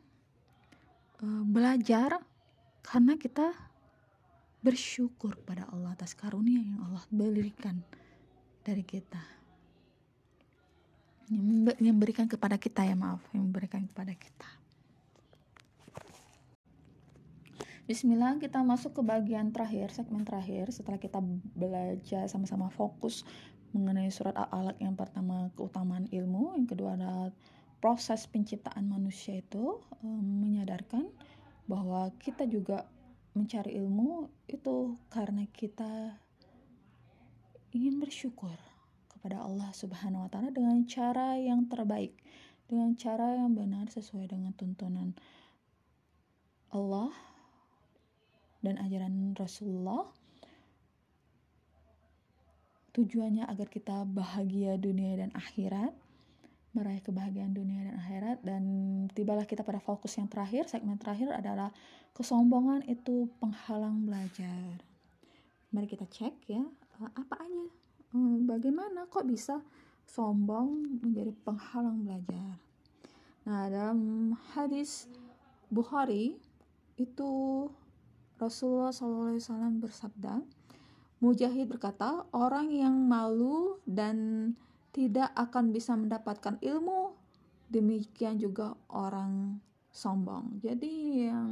uh, 1.20 1.44
belajar 1.44 2.16
karena 2.80 3.20
kita 3.20 3.52
bersyukur 4.64 5.36
pada 5.44 5.68
Allah 5.70 5.92
atas 5.92 6.16
karunia 6.16 6.58
yang 6.58 6.80
Allah 6.88 7.04
berikan 7.12 7.84
dari 8.64 8.82
kita. 8.82 9.20
Yang 11.28 11.92
memberikan 11.92 12.24
kepada 12.24 12.56
kita 12.56 12.86
ya 12.86 12.96
maaf 12.96 13.20
yang 13.34 13.50
memberikan 13.50 13.82
kepada 13.84 14.14
kita 14.14 14.48
Bismillah 17.86 18.42
kita 18.42 18.66
masuk 18.66 18.98
ke 18.98 19.02
bagian 19.06 19.54
terakhir 19.54 19.94
segmen 19.94 20.26
terakhir. 20.26 20.74
Setelah 20.74 20.98
kita 20.98 21.22
belajar 21.54 22.26
sama-sama 22.26 22.66
fokus 22.66 23.22
mengenai 23.70 24.10
surat 24.10 24.34
al-alaq 24.34 24.74
yang 24.82 24.98
pertama 24.98 25.54
keutamaan 25.54 26.10
ilmu. 26.10 26.58
Yang 26.58 26.74
kedua 26.74 26.98
adalah 26.98 27.30
proses 27.78 28.26
penciptaan 28.26 28.90
manusia 28.90 29.38
itu 29.38 29.78
um, 30.02 30.18
menyadarkan 30.18 31.06
bahwa 31.70 32.10
kita 32.18 32.50
juga 32.50 32.90
mencari 33.38 33.78
ilmu 33.78 34.34
itu 34.50 34.98
karena 35.06 35.46
kita 35.54 36.18
ingin 37.70 38.02
bersyukur 38.02 38.58
kepada 39.14 39.46
Allah 39.46 39.70
Subhanahu 39.70 40.26
wa 40.26 40.30
taala 40.34 40.50
dengan 40.50 40.82
cara 40.90 41.38
yang 41.38 41.70
terbaik, 41.70 42.18
dengan 42.66 42.98
cara 42.98 43.38
yang 43.38 43.54
benar 43.54 43.86
sesuai 43.94 44.26
dengan 44.26 44.50
tuntunan 44.58 45.14
Allah 46.74 47.35
dan 48.60 48.80
ajaran 48.80 49.34
Rasulullah. 49.36 50.06
Tujuannya 52.96 53.44
agar 53.44 53.68
kita 53.68 54.08
bahagia 54.08 54.80
dunia 54.80 55.20
dan 55.20 55.30
akhirat 55.36 55.92
meraih 56.76 57.00
kebahagiaan 57.00 57.56
dunia 57.56 57.88
dan 57.88 57.96
akhirat. 57.96 58.38
Dan 58.44 58.62
tibalah 59.16 59.48
kita 59.48 59.64
pada 59.64 59.80
fokus 59.80 60.12
yang 60.20 60.28
terakhir 60.28 60.68
segmen 60.68 61.00
terakhir 61.00 61.32
adalah 61.32 61.72
kesombongan 62.12 62.84
itu 62.84 63.32
penghalang 63.40 64.04
belajar. 64.04 64.84
Mari 65.72 65.88
kita 65.88 66.04
cek 66.04 66.36
ya 66.52 66.60
eh, 66.60 67.10
apa 67.16 67.34
aja? 67.40 67.64
Hmm, 68.12 68.44
bagaimana 68.44 69.08
kok 69.08 69.24
bisa 69.24 69.64
sombong 70.04 71.00
menjadi 71.00 71.32
penghalang 71.42 72.04
belajar? 72.04 72.60
Nah 73.48 73.72
dalam 73.72 73.98
hadis 74.52 75.08
Bukhari 75.66 76.38
itu 76.94 77.32
Rasulullah 78.36 78.92
SAW 78.92 79.80
bersabda 79.80 80.44
Mujahid 81.16 81.72
berkata, 81.72 82.28
orang 82.36 82.68
yang 82.68 82.92
malu 82.92 83.80
dan 83.88 84.52
tidak 84.92 85.32
akan 85.32 85.72
bisa 85.72 85.96
mendapatkan 85.96 86.60
ilmu, 86.60 87.16
demikian 87.72 88.36
juga 88.36 88.76
orang 88.92 89.56
sombong. 89.88 90.60
Jadi 90.60 91.24
yang 91.24 91.48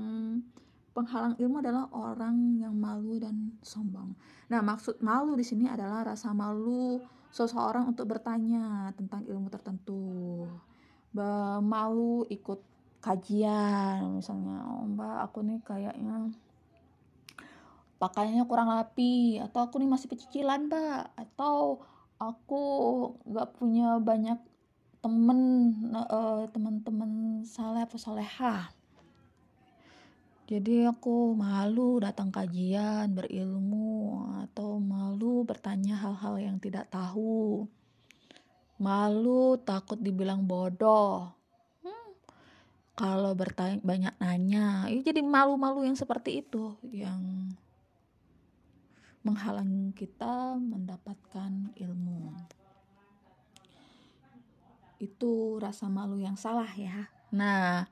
penghalang 0.92 1.40
ilmu 1.40 1.64
adalah 1.64 1.88
orang 1.96 2.60
yang 2.60 2.76
malu 2.76 3.16
dan 3.16 3.56
sombong. 3.64 4.12
Nah, 4.52 4.60
maksud 4.60 5.00
malu 5.00 5.32
di 5.32 5.48
sini 5.48 5.64
adalah 5.64 6.12
rasa 6.12 6.36
malu 6.36 7.00
seseorang 7.32 7.88
untuk 7.88 8.04
bertanya 8.04 8.92
tentang 8.92 9.24
ilmu 9.24 9.48
tertentu. 9.48 10.44
Malu 11.64 12.28
ikut 12.28 12.60
kajian 13.00 14.20
misalnya, 14.20 14.60
oh, 14.68 14.84
Mbak, 14.92 15.16
aku 15.24 15.38
nih 15.40 15.58
kayaknya 15.64 16.28
pakaiannya 18.02 18.44
kurang 18.48 18.70
rapi 18.70 19.38
atau 19.42 19.66
aku 19.66 19.80
nih 19.80 19.90
masih 19.90 20.08
pecicilan 20.10 20.70
mbak. 20.70 21.14
Atau 21.18 21.84
aku 22.18 22.62
nggak 23.26 23.48
punya 23.58 23.98
banyak 23.98 24.38
temen 25.04 25.40
uh, 25.92 26.48
teman-teman 26.48 27.44
saleh 27.44 27.84
atau 27.84 28.00
soleha 28.00 28.72
jadi 30.44 30.92
aku 30.92 31.32
malu 31.32 31.96
datang 32.04 32.28
kajian 32.28 33.16
berilmu 33.16 34.28
atau 34.44 34.76
malu 34.76 35.40
bertanya 35.40 35.96
hal-hal 35.96 36.36
yang 36.36 36.56
tidak 36.60 36.92
tahu. 36.92 37.64
Malu 38.76 39.56
takut 39.64 39.96
dibilang 39.96 40.44
bodoh. 40.44 41.32
Hmm, 41.80 42.12
kalau 42.92 43.32
bertanya 43.32 43.80
banyak 43.80 44.14
nanya 44.20 44.84
ya 44.92 45.00
jadi 45.00 45.24
malu-malu 45.24 45.88
yang 45.88 45.96
seperti 45.96 46.44
itu 46.44 46.76
yang 46.92 47.48
menghalangi 49.24 49.96
kita 49.96 50.60
mendapatkan 50.60 51.72
ilmu. 51.74 52.36
Itu 55.00 55.58
rasa 55.58 55.88
malu 55.88 56.20
yang 56.20 56.36
salah 56.36 56.68
ya. 56.76 57.08
Nah, 57.32 57.88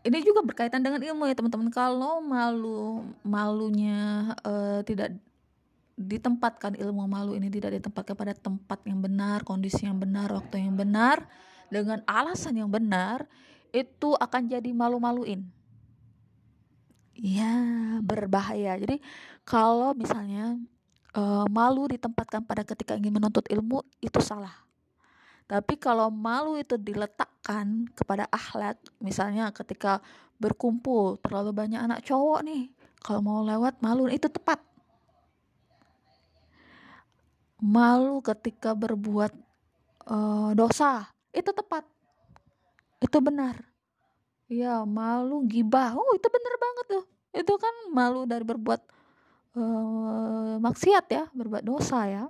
ini 0.00 0.24
juga 0.24 0.40
berkaitan 0.40 0.80
dengan 0.80 1.04
ilmu 1.04 1.28
ya 1.28 1.36
teman-teman. 1.36 1.68
Kalau 1.68 2.24
malu 2.24 3.04
malunya 3.20 4.32
uh, 4.40 4.80
tidak 4.80 5.12
ditempatkan 6.00 6.80
ilmu 6.80 7.04
malu 7.04 7.36
ini 7.36 7.52
tidak 7.52 7.76
ditempatkan 7.76 8.16
pada 8.16 8.32
tempat 8.32 8.80
yang 8.88 9.04
benar, 9.04 9.44
kondisi 9.44 9.84
yang 9.84 10.00
benar, 10.00 10.32
waktu 10.32 10.64
yang 10.64 10.72
benar, 10.72 11.28
dengan 11.68 12.00
alasan 12.08 12.56
yang 12.56 12.72
benar, 12.72 13.28
itu 13.76 14.16
akan 14.16 14.48
jadi 14.48 14.72
malu-maluin 14.72 15.44
ya 17.20 17.52
berbahaya. 18.00 18.80
Jadi 18.80 19.04
kalau 19.50 19.90
misalnya 19.98 20.54
uh, 21.18 21.42
malu 21.50 21.90
ditempatkan 21.90 22.46
pada 22.46 22.62
ketika 22.62 22.94
ingin 22.94 23.18
menuntut 23.18 23.42
ilmu 23.50 23.82
itu 23.98 24.22
salah. 24.22 24.54
Tapi 25.50 25.74
kalau 25.82 26.14
malu 26.14 26.54
itu 26.54 26.78
diletakkan 26.78 27.90
kepada 27.98 28.30
akhlak, 28.30 28.78
misalnya 29.02 29.50
ketika 29.50 29.98
berkumpul 30.38 31.18
terlalu 31.18 31.50
banyak 31.50 31.82
anak 31.82 32.06
cowok 32.06 32.46
nih, 32.46 32.70
kalau 33.02 33.18
mau 33.18 33.42
lewat 33.42 33.82
malu 33.82 34.06
itu 34.06 34.30
tepat. 34.30 34.62
Malu 37.58 38.22
ketika 38.22 38.78
berbuat 38.78 39.34
uh, 40.06 40.54
dosa 40.54 41.10
itu 41.34 41.50
tepat, 41.50 41.82
itu 43.02 43.18
benar 43.18 43.66
Iya, 44.50 44.82
malu 44.82 45.46
gibah. 45.46 45.94
Oh, 45.94 46.10
itu 46.18 46.26
bener 46.26 46.54
banget 46.58 46.84
tuh. 46.90 47.04
Itu 47.30 47.54
kan 47.54 47.70
malu 47.94 48.26
dari 48.26 48.42
berbuat 48.42 48.82
uh, 49.56 50.58
maksiat 50.60 51.06
ya, 51.10 51.24
berbuat 51.32 51.64
dosa 51.64 52.06
ya. 52.06 52.24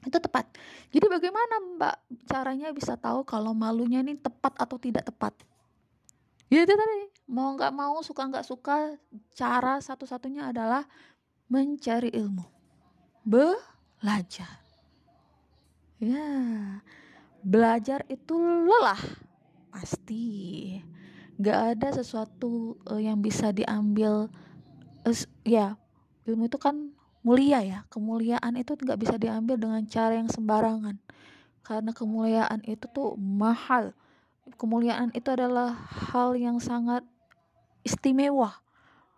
Itu 0.00 0.16
tepat. 0.16 0.48
Jadi 0.88 1.06
bagaimana 1.08 1.54
Mbak 1.76 1.96
caranya 2.24 2.68
bisa 2.72 2.96
tahu 2.96 3.20
kalau 3.24 3.52
malunya 3.52 4.00
ini 4.00 4.16
tepat 4.16 4.56
atau 4.56 4.80
tidak 4.80 5.04
tepat? 5.04 5.36
Ya 6.50 6.66
itu 6.66 6.74
tadi, 6.74 7.06
mau 7.30 7.54
nggak 7.54 7.70
mau, 7.70 8.00
suka 8.02 8.26
nggak 8.26 8.46
suka, 8.48 8.96
cara 9.36 9.78
satu-satunya 9.78 10.50
adalah 10.50 10.82
mencari 11.46 12.10
ilmu. 12.10 12.42
Belajar. 13.22 14.58
Ya, 16.00 16.80
belajar 17.44 18.08
itu 18.08 18.40
lelah 18.40 19.00
pasti 19.70 20.80
gak 21.40 21.76
ada 21.76 21.88
sesuatu 21.96 22.76
uh, 22.84 23.00
yang 23.00 23.22
bisa 23.22 23.48
diambil 23.54 24.28
ya 25.46 25.78
ilmu 26.28 26.48
itu 26.48 26.58
kan 26.60 26.92
mulia 27.20 27.60
ya 27.60 27.84
kemuliaan 27.92 28.56
itu 28.56 28.72
nggak 28.76 28.96
bisa 28.96 29.14
diambil 29.20 29.56
dengan 29.60 29.82
cara 29.86 30.16
yang 30.16 30.28
sembarangan. 30.28 30.96
Karena 31.60 31.92
kemuliaan 31.94 32.60
itu 32.66 32.88
tuh 32.90 33.14
mahal. 33.20 33.92
Kemuliaan 34.58 35.14
itu 35.14 35.30
adalah 35.30 35.70
hal 36.10 36.34
yang 36.34 36.58
sangat 36.58 37.06
istimewa 37.86 38.58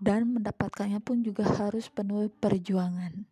dan 0.03 0.27
mendapatkannya 0.29 0.99
pun 1.01 1.23
juga 1.23 1.47
harus 1.47 1.89
penuh 1.89 2.29
perjuangan. 2.43 3.25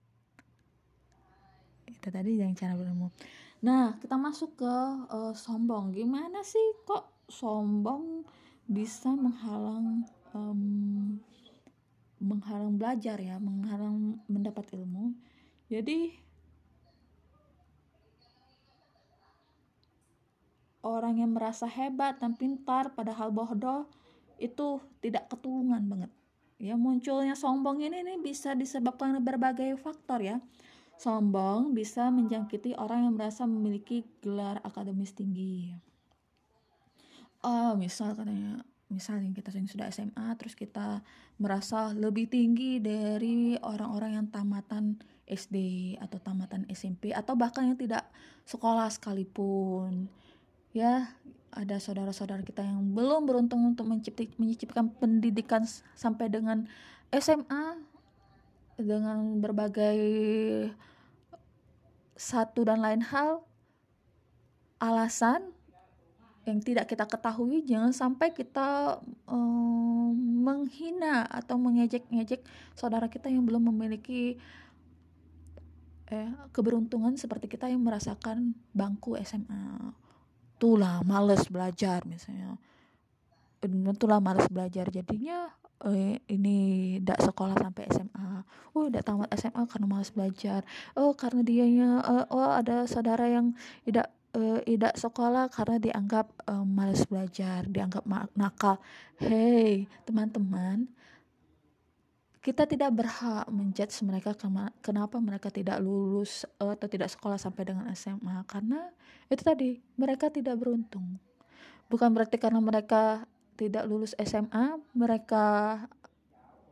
Itu 1.91 2.09
tadi 2.09 2.41
yang 2.41 2.57
cara 2.57 2.79
berilmu 2.79 3.13
Nah, 3.61 3.93
kita 4.01 4.17
masuk 4.17 4.57
ke 4.57 4.75
uh, 5.13 5.37
sombong. 5.37 5.93
Gimana 5.93 6.41
sih 6.41 6.81
kok 6.89 7.29
sombong 7.29 8.25
bisa 8.65 9.13
menghalang 9.13 10.09
um, 10.33 11.21
menghalang 12.21 12.77
belajar 12.77 13.17
ya, 13.19 13.41
menghalang 13.41 14.21
mendapat 14.29 14.69
ilmu. 14.77 15.17
Jadi 15.73 16.15
orang 20.85 21.21
yang 21.25 21.33
merasa 21.33 21.65
hebat 21.67 22.21
dan 22.21 22.37
pintar 22.37 22.93
padahal 22.93 23.33
bodoh 23.33 23.89
itu 24.37 24.79
tidak 25.01 25.27
ketulungan 25.33 25.81
banget. 25.89 26.13
Ya, 26.61 26.77
munculnya 26.77 27.33
sombong 27.33 27.81
ini 27.81 28.05
nih 28.05 28.21
bisa 28.21 28.53
disebabkan 28.53 29.17
berbagai 29.25 29.81
faktor 29.81 30.21
ya 30.21 30.37
Sombong 31.01 31.73
bisa 31.73 32.13
menjangkiti 32.13 32.77
orang 32.77 33.09
yang 33.09 33.17
merasa 33.17 33.49
memiliki 33.49 34.05
gelar 34.21 34.61
akademis 34.61 35.17
tinggi. 35.17 35.73
Oh, 37.41 37.73
misal 37.73 38.13
katanya, 38.13 38.61
misalnya 38.91 39.31
kita 39.31 39.55
sudah 39.55 39.89
SMA, 39.89 40.27
terus 40.37 40.59
kita 40.59 41.01
merasa 41.39 41.95
lebih 41.95 42.27
tinggi 42.27 42.83
dari 42.83 43.55
orang-orang 43.63 44.19
yang 44.19 44.27
tamatan 44.29 44.99
SD 45.31 45.57
atau 46.03 46.19
tamatan 46.19 46.67
SMP 46.69 47.15
atau 47.15 47.39
bahkan 47.39 47.71
yang 47.71 47.79
tidak 47.79 48.11
sekolah 48.45 48.91
sekalipun. 48.91 50.11
Ya, 50.75 51.15
ada 51.55 51.79
saudara-saudara 51.79 52.43
kita 52.43 52.63
yang 52.67 52.95
belum 52.95 53.27
beruntung 53.27 53.63
untuk 53.75 53.87
menciptakan 53.91 54.91
pendidikan 54.99 55.63
sampai 55.95 56.31
dengan 56.31 56.67
SMA 57.11 57.79
dengan 58.79 59.43
berbagai 59.43 59.99
satu 62.15 62.69
dan 62.69 62.85
lain 62.85 63.03
hal 63.03 63.43
alasan 64.81 65.53
yang 66.49 66.59
tidak 66.65 66.89
kita 66.89 67.05
ketahui 67.05 67.61
jangan 67.69 67.93
sampai 67.93 68.33
kita 68.33 68.97
um, 69.29 70.17
menghina 70.41 71.29
atau 71.29 71.61
mengejek-ngejek 71.61 72.41
saudara 72.73 73.13
kita 73.13 73.29
yang 73.29 73.45
belum 73.45 73.69
memiliki 73.69 74.41
eh, 76.09 76.33
keberuntungan 76.51 77.15
seperti 77.21 77.47
kita 77.47 77.69
yang 77.69 77.85
merasakan 77.85 78.57
bangku 78.73 79.21
SMA. 79.21 79.93
Itulah 80.57 81.05
males 81.05 81.45
belajar 81.53 82.09
misalnya. 82.09 82.57
Itulah 83.61 84.19
males 84.25 84.49
belajar 84.49 84.89
jadinya 84.89 85.53
eh, 85.85 86.21
ini 86.29 86.57
tidak 87.01 87.21
sekolah 87.21 87.57
sampai 87.57 87.85
SMA 87.93 88.31
oh 88.77 88.87
tidak 88.89 89.05
tamat 89.07 89.29
SMA 89.37 89.63
karena 89.67 89.87
malas 89.89 90.11
belajar 90.13 90.61
oh 90.95 91.13
karena 91.17 91.41
dianya 91.43 91.91
uh, 92.05 92.27
oh 92.31 92.51
ada 92.53 92.85
saudara 92.87 93.27
yang 93.27 93.57
tidak 93.83 94.13
uh, 94.37 94.61
tidak 94.65 94.95
sekolah 94.99 95.51
karena 95.51 95.77
dianggap 95.79 96.27
uh, 96.47 96.67
malas 96.67 97.07
belajar 97.07 97.67
dianggap 97.67 98.05
nakal. 98.37 98.79
Hey 99.19 99.91
teman-teman 100.07 100.91
kita 102.41 102.65
tidak 102.65 102.97
berhak 102.97 103.45
menjudge 103.53 104.01
mereka 104.01 104.33
kenapa 104.81 105.21
mereka 105.21 105.53
tidak 105.53 105.77
lulus 105.85 106.49
eh, 106.57 106.73
atau 106.73 106.89
tidak 106.89 107.13
sekolah 107.13 107.37
sampai 107.37 107.69
dengan 107.69 107.85
SMA 107.93 108.49
karena 108.49 108.89
itu 109.29 109.45
tadi 109.45 109.77
mereka 110.01 110.33
tidak 110.33 110.57
beruntung. 110.57 111.21
Bukan 111.93 112.09
berarti 112.17 112.41
karena 112.41 112.65
mereka 112.65 113.29
tidak 113.61 113.85
lulus 113.85 114.17
SMA 114.17 114.81
mereka 114.97 115.77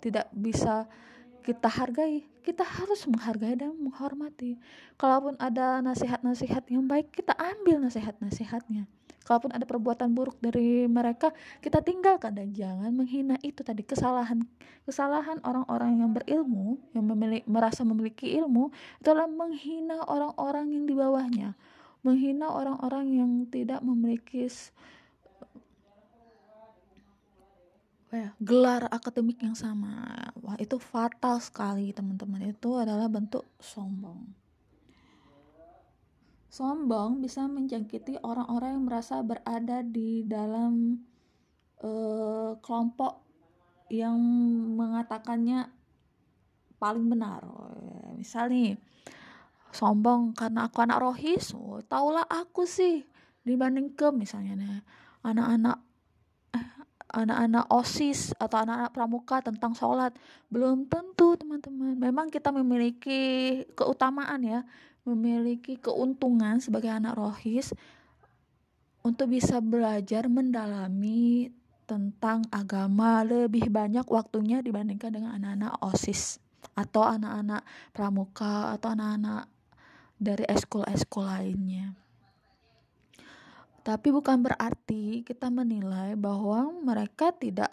tidak 0.01 0.33
bisa 0.33 0.89
kita 1.43 1.69
hargai 1.69 2.27
kita 2.49 2.65
harus 2.65 3.05
menghargai 3.05 3.61
dan 3.61 3.77
menghormati. 3.77 4.57
Kalaupun 4.97 5.37
ada 5.37 5.85
nasihat-nasihat 5.85 6.65
yang 6.73 6.89
baik 6.89 7.13
kita 7.13 7.37
ambil 7.37 7.77
nasihat-nasihatnya. 7.85 8.89
Kalaupun 9.29 9.53
ada 9.53 9.69
perbuatan 9.69 10.17
buruk 10.17 10.41
dari 10.41 10.89
mereka 10.89 11.29
kita 11.61 11.85
tinggalkan 11.85 12.33
dan 12.33 12.57
jangan 12.57 12.89
menghina. 12.89 13.37
Itu 13.45 13.61
tadi 13.61 13.85
kesalahan 13.85 14.49
kesalahan 14.89 15.45
orang-orang 15.45 16.01
yang 16.01 16.17
berilmu 16.17 16.81
yang 16.97 17.05
memiliki 17.05 17.45
merasa 17.45 17.85
memiliki 17.85 18.33
ilmu 18.41 18.73
adalah 19.05 19.29
menghina 19.29 20.01
orang-orang 20.09 20.73
yang 20.73 20.89
di 20.89 20.97
bawahnya. 20.97 21.53
Menghina 22.01 22.49
orang-orang 22.49 23.13
yang 23.13 23.31
tidak 23.53 23.85
memiliki 23.85 24.49
ya, 24.49 24.57
gelar 28.41 28.89
akademik 28.89 29.41
yang 29.45 29.53
sama. 29.53 30.17
Wah 30.41 30.57
itu 30.57 30.81
fatal 30.81 31.41
sekali 31.45 31.93
teman-teman. 31.93 32.49
Itu 32.49 32.81
adalah 32.81 33.07
bentuk 33.09 33.45
sombong. 33.61 34.33
Sombong 36.49 37.21
bisa 37.21 37.45
menjangkiti 37.45 38.25
orang-orang 38.25 38.81
yang 38.81 38.85
merasa 38.89 39.21
berada 39.21 39.85
di 39.85 40.25
dalam 40.25 40.97
uh, 41.85 42.57
kelompok 42.65 43.21
yang 43.93 44.17
mengatakannya 44.77 45.69
paling 46.81 47.05
benar. 47.05 47.45
Misal 48.17 48.49
nih, 48.49 48.81
sombong 49.71 50.33
karena 50.33 50.73
aku 50.73 50.81
anak 50.81 51.05
rohis, 51.05 51.53
oh, 51.53 51.85
taulah 51.85 52.25
aku 52.25 52.65
sih 52.65 53.05
dibanding 53.45 53.93
ke 53.97 54.09
misalnya 54.13 54.85
anak-anak 55.25 55.88
anak-anak 57.19 57.67
osis 57.75 58.31
atau 58.39 58.63
anak-anak 58.63 58.91
pramuka 58.95 59.43
tentang 59.43 59.75
sholat. 59.75 60.15
Belum 60.49 60.87
tentu 60.87 61.35
teman-teman. 61.35 61.99
Memang 61.99 62.31
kita 62.31 62.55
memiliki 62.55 63.63
keutamaan 63.75 64.41
ya. 64.43 64.61
Memiliki 65.03 65.81
keuntungan 65.81 66.61
sebagai 66.61 66.93
anak 66.93 67.17
rohis 67.17 67.73
untuk 69.01 69.33
bisa 69.33 69.59
belajar 69.65 70.29
mendalami 70.29 71.49
tentang 71.89 72.45
agama 72.53 73.25
lebih 73.25 73.73
banyak 73.73 74.05
waktunya 74.05 74.61
dibandingkan 74.61 75.09
dengan 75.09 75.41
anak-anak 75.41 75.81
OSIS 75.81 76.37
atau 76.77 77.09
anak-anak 77.09 77.65
pramuka 77.97 78.77
atau 78.77 78.93
anak-anak 78.93 79.49
dari 80.21 80.45
eskul-eskul 80.45 81.25
lainnya. 81.25 81.97
Tapi 83.89 84.13
bukan 84.13 84.45
berarti 84.45 85.25
kita 85.25 85.49
menilai 85.49 86.13
bahwa 86.13 86.69
mereka 86.77 87.33
tidak 87.33 87.73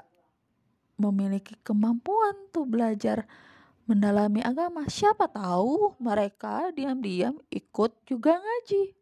memiliki 0.95 1.59
kemampuan 1.59 2.39
untuk 2.47 2.71
belajar 2.71 3.27
mendalami 3.83 4.39
agama. 4.39 4.87
Siapa 4.87 5.27
tahu 5.27 5.91
mereka 5.99 6.71
diam-diam 6.71 7.35
ikut 7.51 7.91
juga 8.07 8.39
ngaji. 8.39 8.95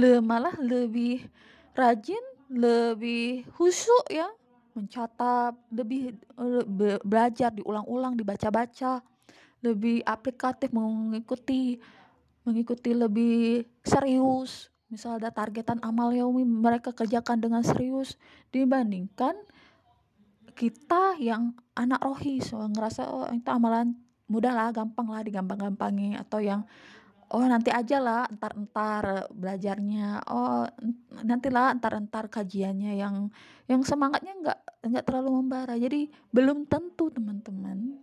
Le 0.00 0.24
malah 0.24 0.56
lebih 0.64 1.28
rajin, 1.76 2.24
lebih 2.48 3.44
khusyuk 3.52 4.08
ya, 4.08 4.32
mencatat, 4.72 5.60
lebih 5.76 6.16
le, 6.40 6.96
belajar 7.04 7.52
diulang-ulang, 7.52 8.16
dibaca-baca, 8.16 9.04
lebih 9.60 10.00
aplikatif 10.08 10.72
mengikuti 10.72 11.84
mengikuti 12.48 12.96
lebih 12.96 13.68
serius. 13.84 14.72
Misal 14.86 15.18
ada 15.18 15.34
targetan 15.34 15.82
amal 15.82 16.14
yaumi 16.14 16.46
mereka 16.46 16.94
kerjakan 16.94 17.42
dengan 17.42 17.62
serius 17.66 18.14
dibandingkan 18.54 19.34
kita 20.56 21.18
yang 21.20 21.52
anak 21.76 22.00
rohis 22.00 22.48
so, 22.48 22.62
ngerasa 22.64 23.04
oh 23.12 23.28
itu 23.28 23.50
amalan 23.52 23.92
mudah 24.30 24.56
lah 24.56 24.72
gampang 24.72 25.10
lah 25.12 25.20
digampang-gampangi 25.20 26.16
atau 26.16 26.40
yang 26.40 26.64
oh 27.28 27.44
nanti 27.44 27.74
aja 27.74 27.98
lah 28.00 28.24
entar-entar 28.30 29.28
belajarnya 29.34 30.24
oh 30.30 30.64
nantilah 31.26 31.76
entar-entar 31.76 32.30
kajiannya 32.30 32.96
yang 32.96 33.28
yang 33.66 33.82
semangatnya 33.82 34.32
nggak 34.38 34.60
nggak 34.86 35.04
terlalu 35.04 35.42
membara. 35.42 35.74
Jadi 35.74 36.08
belum 36.30 36.70
tentu 36.70 37.10
teman-teman 37.10 37.98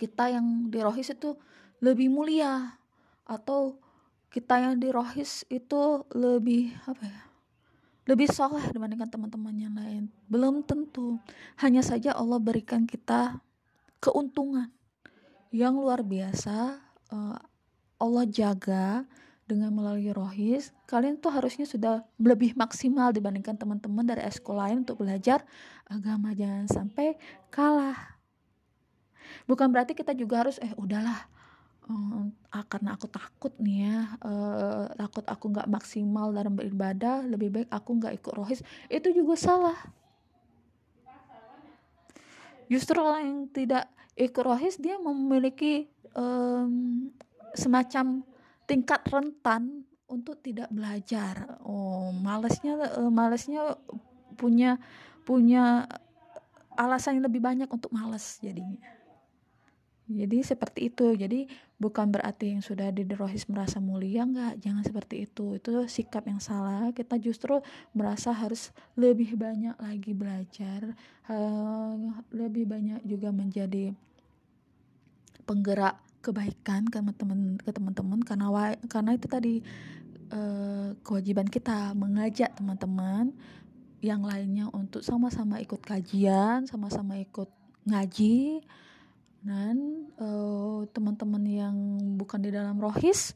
kita 0.00 0.32
yang 0.32 0.72
di 0.72 0.80
rohis 0.80 1.12
itu 1.12 1.36
lebih 1.84 2.08
mulia 2.08 2.80
atau 3.28 3.76
kita 4.30 4.62
yang 4.62 4.78
di 4.78 4.88
rohis 4.94 5.42
itu 5.50 6.06
lebih 6.14 6.70
apa 6.86 7.02
ya 7.02 7.30
lebih 8.08 8.26
soleh 8.26 8.66
dibandingkan 8.74 9.06
teman-teman 9.06 9.54
yang 9.54 9.74
lain. 9.78 10.10
Belum 10.26 10.66
tentu. 10.66 11.22
Hanya 11.62 11.78
saja 11.78 12.10
Allah 12.10 12.42
berikan 12.42 12.82
kita 12.82 13.38
keuntungan 14.02 14.66
yang 15.54 15.78
luar 15.78 16.02
biasa. 16.02 16.82
Uh, 17.06 17.38
Allah 18.02 18.24
jaga 18.26 19.06
dengan 19.46 19.70
melalui 19.70 20.10
rohis. 20.10 20.74
Kalian 20.90 21.22
tuh 21.22 21.30
harusnya 21.30 21.70
sudah 21.70 22.02
lebih 22.18 22.58
maksimal 22.58 23.14
dibandingkan 23.14 23.54
teman-teman 23.54 24.02
dari 24.02 24.26
sekolah 24.26 24.70
lain 24.70 24.82
untuk 24.82 25.06
belajar 25.06 25.46
agama. 25.86 26.34
Jangan 26.34 26.66
sampai 26.66 27.14
kalah. 27.54 28.18
Bukan 29.46 29.70
berarti 29.70 29.94
kita 29.94 30.18
juga 30.18 30.42
harus 30.46 30.58
eh 30.58 30.74
udahlah 30.74 31.30
uh, 31.90 32.64
karena 32.70 32.94
aku 32.94 33.06
takut 33.10 33.52
nih 33.58 33.90
ya 33.90 33.98
uh, 34.22 34.86
takut 34.94 35.24
aku 35.26 35.50
nggak 35.50 35.68
maksimal 35.70 36.30
dalam 36.30 36.54
beribadah 36.54 37.26
lebih 37.26 37.48
baik 37.50 37.68
aku 37.68 37.90
nggak 37.98 38.14
ikut 38.22 38.32
rohis 38.34 38.60
itu 38.86 39.08
juga 39.10 39.34
salah. 39.34 39.78
Justru 42.70 43.02
orang 43.02 43.22
yang 43.26 43.40
tidak 43.50 43.90
ikut 44.14 44.44
rohis 44.46 44.78
dia 44.78 44.94
memiliki 45.02 45.90
um, 46.14 47.10
semacam 47.50 48.22
tingkat 48.70 49.02
rentan 49.10 49.82
untuk 50.06 50.38
tidak 50.38 50.70
belajar. 50.70 51.58
Oh 51.66 52.14
malesnya 52.14 52.78
uh, 52.94 53.10
malesnya 53.10 53.74
punya 54.38 54.78
punya 55.26 55.90
alasan 56.78 57.18
yang 57.18 57.26
lebih 57.26 57.42
banyak 57.42 57.68
untuk 57.68 57.90
males 57.90 58.38
jadinya 58.38 58.78
jadi 60.10 60.42
seperti 60.42 60.90
itu. 60.90 61.14
Jadi 61.14 61.46
bukan 61.78 62.10
berarti 62.10 62.50
yang 62.50 62.62
sudah 62.66 62.90
di 62.90 63.06
rohis 63.14 63.46
merasa 63.46 63.78
mulia 63.78 64.26
enggak, 64.26 64.58
jangan 64.58 64.82
seperti 64.82 65.30
itu. 65.30 65.54
Itu 65.62 65.86
sikap 65.86 66.26
yang 66.26 66.42
salah. 66.42 66.90
Kita 66.90 67.14
justru 67.22 67.62
merasa 67.94 68.34
harus 68.34 68.74
lebih 68.98 69.38
banyak 69.38 69.78
lagi 69.78 70.10
belajar, 70.10 70.98
uh, 71.30 71.94
lebih 72.34 72.66
banyak 72.66 73.06
juga 73.06 73.30
menjadi 73.30 73.94
penggerak 75.46 75.98
kebaikan 76.20 76.84
ke 76.90 77.00
teman-teman 77.00 77.56
ke 77.56 77.70
teman-teman 77.72 78.20
karena 78.20 78.76
karena 78.92 79.10
itu 79.16 79.26
tadi 79.26 79.54
uh, 80.36 80.92
kewajiban 81.00 81.48
kita 81.48 81.96
mengajak 81.96 82.52
teman-teman 82.60 83.32
yang 84.04 84.20
lainnya 84.20 84.68
untuk 84.72 85.00
sama-sama 85.00 85.60
ikut 85.64 85.80
kajian, 85.80 86.68
sama-sama 86.68 87.16
ikut 87.20 87.48
ngaji 87.88 88.60
dan 89.40 90.06
uh, 90.20 90.84
teman-teman 90.92 91.44
yang 91.48 91.76
bukan 92.20 92.44
di 92.44 92.52
dalam 92.52 92.76
rohis 92.76 93.32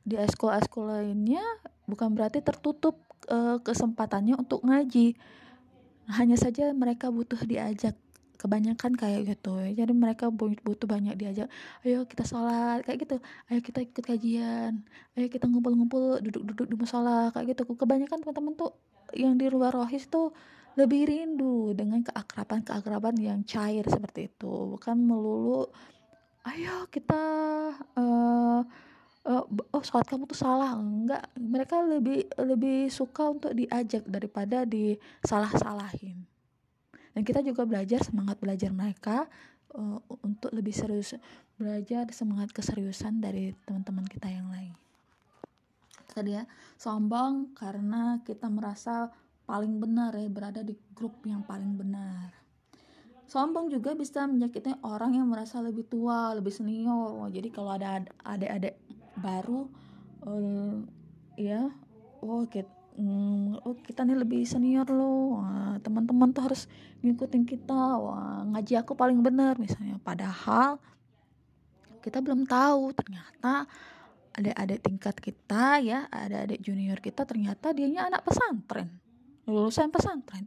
di 0.00 0.16
eskul-eskul 0.16 0.88
lainnya 0.88 1.44
bukan 1.84 2.16
berarti 2.16 2.40
tertutup 2.40 2.96
uh, 3.28 3.60
kesempatannya 3.60 4.40
untuk 4.40 4.64
ngaji. 4.64 5.16
Hanya 6.10 6.34
saja 6.34 6.72
mereka 6.74 7.12
butuh 7.12 7.38
diajak 7.44 7.94
kebanyakan 8.40 8.96
kayak 8.96 9.36
gitu. 9.36 9.52
Jadi 9.76 9.92
mereka 9.92 10.32
butuh 10.32 10.88
banyak 10.88 11.12
diajak 11.12 11.52
ayo 11.84 12.08
kita 12.08 12.24
sholat 12.24 12.80
kayak 12.88 13.04
gitu. 13.04 13.16
Ayo 13.52 13.60
kita 13.60 13.84
ikut 13.84 14.00
kajian 14.00 14.80
ayo 15.14 15.26
kita 15.28 15.44
ngumpul-ngumpul 15.44 16.24
duduk-duduk 16.24 16.66
di 16.72 16.76
musola 16.80 17.28
kayak 17.36 17.52
gitu. 17.52 17.68
Kebanyakan 17.68 18.24
teman-teman 18.24 18.56
tuh 18.56 18.72
yang 19.12 19.36
di 19.36 19.52
luar 19.52 19.76
rohis 19.76 20.08
tuh 20.08 20.32
lebih 20.78 21.06
rindu 21.08 21.72
dengan 21.74 22.02
keakraban-keakraban 22.04 23.16
yang 23.18 23.40
cair 23.46 23.82
seperti 23.86 24.30
itu. 24.30 24.76
Bukan 24.76 24.96
melulu 24.98 25.66
ayo 26.46 26.88
kita 26.88 27.22
uh, 27.98 28.60
uh, 29.28 29.44
oh 29.48 29.82
sholat 29.82 30.06
kamu 30.06 30.30
tuh 30.30 30.38
salah. 30.38 30.74
Enggak. 30.78 31.26
Mereka 31.38 31.76
lebih 31.86 32.26
lebih 32.38 32.90
suka 32.92 33.30
untuk 33.30 33.52
diajak 33.54 34.06
daripada 34.06 34.62
disalah-salahin 34.66 36.30
dan 37.14 37.22
kita 37.26 37.42
juga 37.42 37.66
belajar 37.66 38.00
semangat 38.06 38.38
belajar 38.38 38.70
mereka 38.70 39.26
uh, 39.74 39.98
untuk 40.22 40.54
lebih 40.54 40.74
serius 40.74 41.18
belajar 41.58 42.08
semangat 42.14 42.54
keseriusan 42.54 43.20
dari 43.20 43.52
teman-teman 43.66 44.06
kita 44.06 44.30
yang 44.30 44.48
lain. 44.48 44.72
Tadi 46.10 46.34
ya 46.34 46.44
sombong 46.74 47.54
karena 47.54 48.18
kita 48.26 48.50
merasa 48.50 49.10
paling 49.50 49.82
benar 49.82 50.14
ya 50.14 50.30
berada 50.30 50.62
di 50.62 50.78
grup 50.94 51.18
yang 51.26 51.42
paling 51.42 51.74
benar. 51.74 52.30
Sombong 53.26 53.66
juga 53.66 53.98
bisa 53.98 54.30
menyakiti 54.30 54.70
orang 54.86 55.18
yang 55.18 55.26
merasa 55.26 55.58
lebih 55.58 55.90
tua 55.90 56.30
lebih 56.38 56.54
senior. 56.54 57.26
Jadi 57.34 57.50
kalau 57.50 57.74
ada 57.74 58.06
adik-adik 58.22 58.78
baru 59.18 59.66
uh, 60.22 60.78
ya 61.34 61.66
oh 62.22 62.46
kita 62.46 62.70
hmm, 62.94 63.66
oh 63.66 63.74
kita 63.82 64.06
nih 64.06 64.22
lebih 64.22 64.46
senior 64.46 64.86
loh. 64.86 65.42
Teman-teman 65.82 66.30
tuh 66.30 66.46
harus 66.46 66.70
ngikutin 67.02 67.42
kita. 67.42 67.98
Wah 67.98 68.46
ngaji 68.54 68.78
aku 68.78 68.94
paling 68.94 69.18
benar 69.18 69.58
misalnya. 69.58 69.98
Padahal 69.98 70.78
kita 72.06 72.22
belum 72.22 72.46
tahu 72.46 72.94
ternyata 72.94 73.66
adik-adik 74.30 74.78
tingkat 74.80 75.16
kita 75.18 75.82
ya 75.82 76.06
ada 76.08 76.46
adik 76.46 76.62
junior 76.62 77.02
kita 77.02 77.26
ternyata 77.26 77.74
dianya 77.74 78.06
anak 78.06 78.22
pesantren 78.22 78.99
lulusan 79.50 79.90
pesantren 79.90 80.46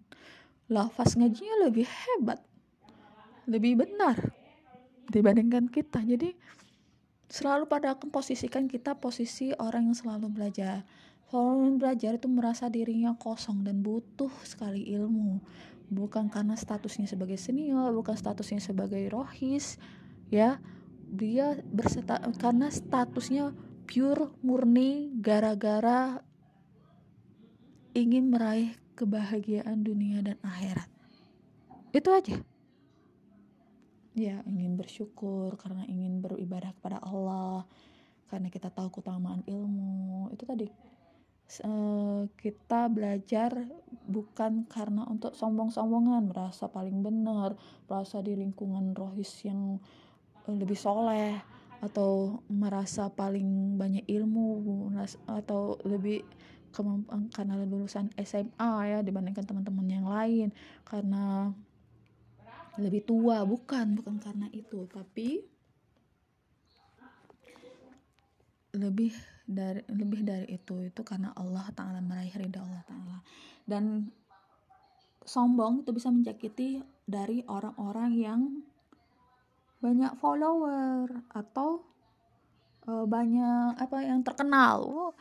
lafaz 0.71 1.19
ngajinya 1.19 1.67
lebih 1.67 1.85
hebat 1.85 2.39
lebih 3.45 3.83
benar 3.83 4.31
dibandingkan 5.11 5.67
kita 5.67 5.99
jadi 6.01 6.31
selalu 7.27 7.67
pada 7.67 7.93
memposisikan 7.99 8.71
kita 8.71 8.95
posisi 8.95 9.51
orang 9.59 9.91
yang 9.91 9.97
selalu 9.97 10.31
belajar 10.31 10.87
Orang 11.33 11.81
belajar 11.81 12.21
itu 12.21 12.29
merasa 12.29 12.69
dirinya 12.69 13.17
kosong 13.17 13.65
dan 13.65 13.81
butuh 13.81 14.29
sekali 14.45 14.85
ilmu. 14.93 15.41
Bukan 15.89 16.29
karena 16.29 16.53
statusnya 16.53 17.09
sebagai 17.09 17.41
senior, 17.41 17.89
bukan 17.89 18.13
statusnya 18.13 18.61
sebagai 18.61 19.01
rohis, 19.09 19.81
ya. 20.29 20.61
Dia 21.09 21.57
berserta 21.65 22.21
karena 22.37 22.69
statusnya 22.69 23.49
pure 23.89 24.29
murni 24.45 25.09
gara-gara 25.17 26.21
ingin 27.93 28.29
meraih 28.29 28.73
kebahagiaan 28.97 29.85
dunia 29.85 30.21
dan 30.21 30.37
akhirat. 30.41 30.89
Itu 31.93 32.09
aja. 32.13 32.37
Ya, 34.13 34.45
ingin 34.45 34.77
bersyukur 34.77 35.57
karena 35.57 35.85
ingin 35.89 36.21
beribadah 36.21 36.73
kepada 36.77 37.01
Allah, 37.01 37.65
karena 38.29 38.49
kita 38.53 38.69
tahu 38.69 38.89
keutamaan 38.93 39.41
ilmu. 39.45 40.29
Itu 40.33 40.45
tadi 40.45 40.69
uh, 41.61 42.25
kita 42.33 42.89
belajar 42.89 43.53
bukan 44.09 44.65
karena 44.65 45.05
untuk 45.05 45.37
sombong-sombongan 45.37 46.33
merasa 46.33 46.65
paling 46.71 47.05
benar 47.05 47.53
merasa 47.85 48.25
di 48.25 48.33
lingkungan 48.33 48.97
rohis 48.97 49.45
yang 49.45 49.77
uh, 50.49 50.55
lebih 50.55 50.77
soleh 50.77 51.37
atau 51.83 52.39
merasa 52.47 53.11
paling 53.11 53.75
banyak 53.75 54.07
ilmu 54.07 54.87
atau 55.27 55.75
lebih 55.83 56.23
kemampuan 56.73 57.29
karena 57.29 57.55
lulusan 57.61 58.09
SMA 58.19 58.71
ya 58.89 58.99
dibandingkan 59.05 59.45
teman-teman 59.45 59.87
yang 59.87 60.07
lain. 60.09 60.49
Karena 60.83 61.53
lebih 62.81 63.05
tua 63.05 63.45
bukan 63.45 64.01
bukan 64.01 64.17
karena 64.17 64.49
itu. 64.49 64.89
Tapi 64.89 65.45
lebih 68.73 69.13
dari 69.45 69.85
lebih 69.93 70.25
dari 70.25 70.49
itu 70.49 70.81
itu 70.81 71.01
karena 71.05 71.29
Allah 71.37 71.69
Taala 71.77 72.01
meraih 72.01 72.33
ridha 72.33 72.59
Allah 72.59 72.83
Taala. 72.89 73.17
Dan 73.63 74.09
sombong 75.23 75.85
itu 75.85 75.95
bisa 75.95 76.09
menyakiti 76.11 76.83
dari 77.05 77.45
orang-orang 77.47 78.11
yang 78.17 78.41
banyak 79.83 80.15
follower 80.19 81.11
atau 81.35 81.83
uh, 82.87 83.05
banyak 83.07 83.75
apa 83.75 83.97
yang 83.99 84.23
terkenal 84.23 85.11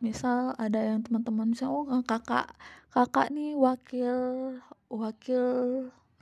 misal 0.00 0.52
ada 0.60 0.76
yang 0.76 1.00
teman-teman 1.00 1.52
misal 1.52 1.72
oh 1.72 1.88
kakak 2.04 2.52
kakak 2.92 3.32
nih 3.32 3.56
wakil 3.56 4.18
wakil 4.92 5.44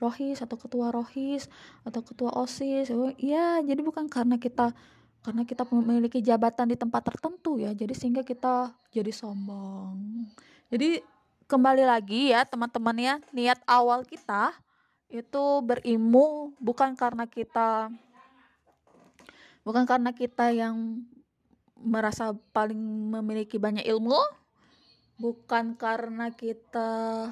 rohis 0.03 0.43
atau 0.43 0.57
ketua 0.59 0.91
rohis 0.91 1.47
atau 1.87 2.01
ketua 2.03 2.35
osis. 2.35 2.91
Oh 2.91 3.13
iya 3.19 3.63
jadi 3.63 3.81
bukan 3.81 4.11
karena 4.11 4.37
kita 4.37 4.75
karena 5.25 5.43
kita 5.49 5.65
memiliki 5.73 6.21
jabatan 6.21 6.69
di 6.69 6.77
tempat 6.77 7.09
tertentu 7.09 7.57
ya 7.57 7.73
jadi 7.73 7.95
sehingga 7.97 8.23
kita 8.27 8.75
jadi 8.93 9.09
sombong. 9.09 10.29
Jadi 10.69 11.01
kembali 11.49 11.85
lagi 11.87 12.35
ya 12.35 12.45
teman-teman 12.45 12.97
ya 12.99 13.15
niat 13.33 13.61
awal 13.65 14.05
kita 14.05 14.53
itu 15.09 15.45
berilmu 15.63 16.57
bukan 16.59 16.99
karena 16.99 17.25
kita 17.31 17.93
bukan 19.63 19.87
karena 19.87 20.11
kita 20.11 20.51
yang 20.51 21.07
merasa 21.79 22.33
paling 22.55 22.79
memiliki 23.15 23.59
banyak 23.59 23.85
ilmu 23.85 24.19
bukan 25.19 25.79
karena 25.79 26.31
kita 26.35 27.31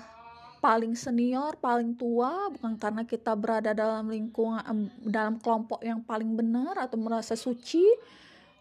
paling 0.62 0.94
senior, 0.94 1.58
paling 1.58 1.98
tua 1.98 2.46
bukan 2.54 2.78
karena 2.78 3.02
kita 3.02 3.34
berada 3.34 3.74
dalam 3.74 4.06
lingkungan 4.06 4.62
dalam 5.02 5.42
kelompok 5.42 5.82
yang 5.82 5.98
paling 6.06 6.38
benar 6.38 6.78
atau 6.78 6.94
merasa 7.02 7.34
suci, 7.34 7.82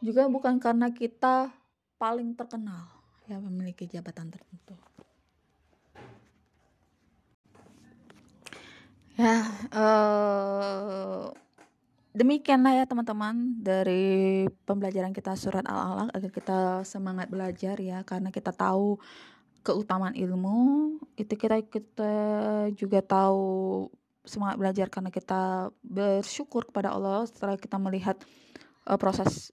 juga 0.01 0.25
bukan 0.25 0.57
karena 0.57 0.89
kita 0.89 1.53
paling 2.01 2.33
terkenal 2.33 2.89
ya 3.29 3.37
memiliki 3.37 3.85
jabatan 3.85 4.33
tertentu. 4.33 4.73
Ya, 9.21 9.45
uh, 9.69 11.29
demikianlah 12.11 12.83
ya 12.83 12.85
teman-teman 12.87 13.59
dari 13.59 14.45
pembelajaran 14.67 15.15
kita 15.15 15.35
surat 15.35 15.63
Al-Alaq. 15.63 16.11
Agar 16.15 16.31
kita 16.31 16.59
semangat 16.83 17.27
belajar 17.31 17.75
ya 17.79 18.03
karena 18.03 18.29
kita 18.29 18.51
tahu 18.51 18.99
keutamaan 19.63 20.15
ilmu. 20.15 20.97
Itu 21.15 21.35
kita 21.35 21.63
kita 21.65 22.13
juga 22.75 22.99
tahu 23.01 23.87
semangat 24.21 24.55
belajar 24.61 24.87
karena 24.87 25.09
kita 25.09 25.73
bersyukur 25.81 26.69
kepada 26.69 26.93
Allah 26.93 27.25
setelah 27.25 27.57
kita 27.57 27.81
melihat 27.81 28.21
uh, 28.85 28.97
proses 28.97 29.49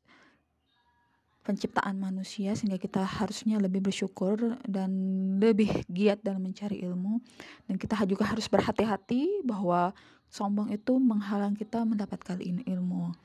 penciptaan 1.49 1.97
manusia 1.97 2.53
sehingga 2.53 2.77
kita 2.77 3.01
harusnya 3.01 3.57
lebih 3.57 3.81
bersyukur 3.81 4.61
dan 4.69 4.93
lebih 5.41 5.73
giat 5.89 6.21
dalam 6.21 6.45
mencari 6.45 6.85
ilmu 6.85 7.25
dan 7.65 7.81
kita 7.81 8.05
juga 8.05 8.29
harus 8.29 8.45
berhati-hati 8.53 9.49
bahwa 9.49 9.97
sombong 10.29 10.69
itu 10.77 11.01
menghalang 11.01 11.57
kita 11.57 11.81
mendapatkan 11.89 12.37
ilmu. 12.45 13.17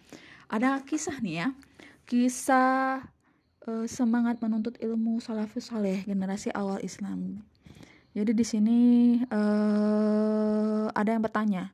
Ada 0.48 0.80
kisah 0.88 1.20
nih 1.20 1.36
ya, 1.44 1.48
kisah 2.08 3.04
uh, 3.68 3.86
semangat 3.92 4.40
menuntut 4.40 4.80
ilmu 4.80 5.20
salafus 5.20 5.68
saleh 5.68 6.08
generasi 6.08 6.48
awal 6.56 6.80
Islam. 6.80 7.44
Jadi 8.14 8.32
di 8.32 8.46
sini 8.46 8.80
uh, 9.28 10.88
ada 10.94 11.10
yang 11.12 11.24
bertanya, 11.26 11.74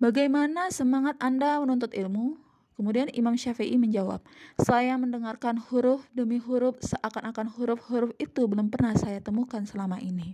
bagaimana 0.00 0.70
semangat 0.70 1.18
Anda 1.20 1.58
menuntut 1.60 1.92
ilmu? 1.92 2.49
Kemudian 2.80 3.12
Imam 3.12 3.36
Syafi'i 3.36 3.76
menjawab, 3.76 4.24
saya 4.56 4.96
mendengarkan 4.96 5.60
huruf 5.68 6.00
demi 6.16 6.40
huruf 6.40 6.80
seakan-akan 6.80 7.52
huruf-huruf 7.52 8.16
itu 8.16 8.48
belum 8.48 8.72
pernah 8.72 8.96
saya 8.96 9.20
temukan 9.20 9.60
selama 9.68 10.00
ini. 10.00 10.32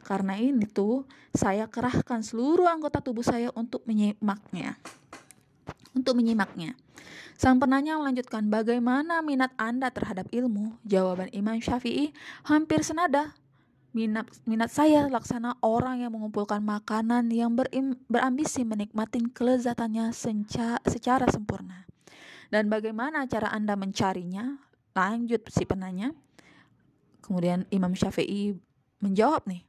Karena 0.00 0.32
ini 0.32 0.64
tuh 0.64 1.04
saya 1.36 1.68
kerahkan 1.68 2.24
seluruh 2.24 2.64
anggota 2.64 3.04
tubuh 3.04 3.20
saya 3.20 3.52
untuk 3.52 3.84
menyimaknya. 3.84 4.80
Untuk 5.92 6.16
menyimaknya. 6.16 6.72
Sang 7.36 7.60
penanya 7.60 8.00
melanjutkan, 8.00 8.48
bagaimana 8.48 9.20
minat 9.20 9.52
Anda 9.60 9.92
terhadap 9.92 10.32
ilmu? 10.32 10.80
Jawaban 10.88 11.28
Imam 11.36 11.60
Syafi'i 11.60 12.16
hampir 12.48 12.80
senada. 12.80 13.36
Minat, 13.94 14.26
minat 14.42 14.74
saya 14.74 15.06
laksana 15.06 15.54
orang 15.62 16.02
yang 16.02 16.10
mengumpulkan 16.10 16.58
makanan 16.66 17.30
yang 17.30 17.54
berim, 17.54 17.94
berambisi 18.10 18.66
menikmati 18.66 19.22
kelezatannya 19.30 20.10
senca, 20.10 20.82
secara 20.82 21.30
sempurna. 21.30 21.86
Dan 22.50 22.66
bagaimana 22.66 23.22
cara 23.30 23.54
Anda 23.54 23.78
mencarinya? 23.78 24.58
Lanjut 24.98 25.46
si 25.46 25.62
penanya. 25.62 26.10
Kemudian 27.22 27.70
Imam 27.70 27.94
Syafi'i 27.94 28.58
menjawab 28.98 29.46
nih, 29.46 29.62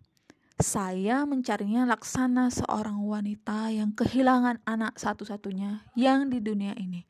saya 0.57 1.28
mencarinya 1.28 1.84
laksana 1.84 2.47
seorang 2.47 3.03
wanita 3.03 3.76
yang 3.76 3.91
kehilangan 3.91 4.63
anak 4.63 4.95
satu-satunya 4.95 5.84
yang 5.99 6.32
di 6.32 6.39
dunia 6.39 6.71
ini 6.80 7.03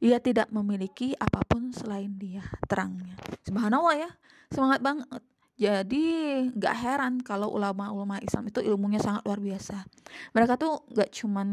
ia 0.00 0.16
tidak 0.20 0.48
memiliki 0.52 1.12
apa 1.16 1.44
pun 1.44 1.72
selain 1.72 2.16
dia 2.16 2.44
terangnya 2.64 3.16
subhanallah 3.44 3.96
ya 3.96 4.10
semangat 4.48 4.80
banget 4.80 5.08
jadi 5.56 6.04
nggak 6.52 6.76
heran 6.76 7.14
kalau 7.24 7.48
ulama-ulama 7.48 8.20
Islam 8.20 8.52
itu 8.52 8.60
ilmunya 8.60 9.00
sangat 9.00 9.24
luar 9.24 9.40
biasa. 9.40 9.88
Mereka 10.36 10.60
tuh 10.60 10.84
nggak 10.92 11.10
cuman 11.16 11.48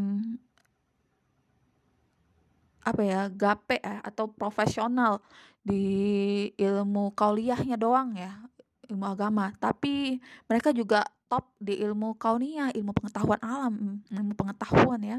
apa 2.83 2.99
ya 2.99 3.31
gape 3.31 3.79
ya 3.79 4.03
atau 4.03 4.27
profesional 4.27 5.23
di 5.63 6.51
ilmu 6.59 7.15
kauliahnya 7.15 7.79
doang 7.79 8.19
ya 8.19 8.43
ilmu 8.91 9.07
agama. 9.07 9.55
Tapi 9.55 10.19
mereka 10.51 10.75
juga 10.75 11.07
top 11.31 11.47
di 11.63 11.79
ilmu 11.79 12.19
kauniyah 12.19 12.75
ilmu 12.75 12.91
pengetahuan 12.91 13.39
alam 13.39 14.03
ilmu 14.11 14.35
pengetahuan 14.35 14.99
ya. 14.99 15.17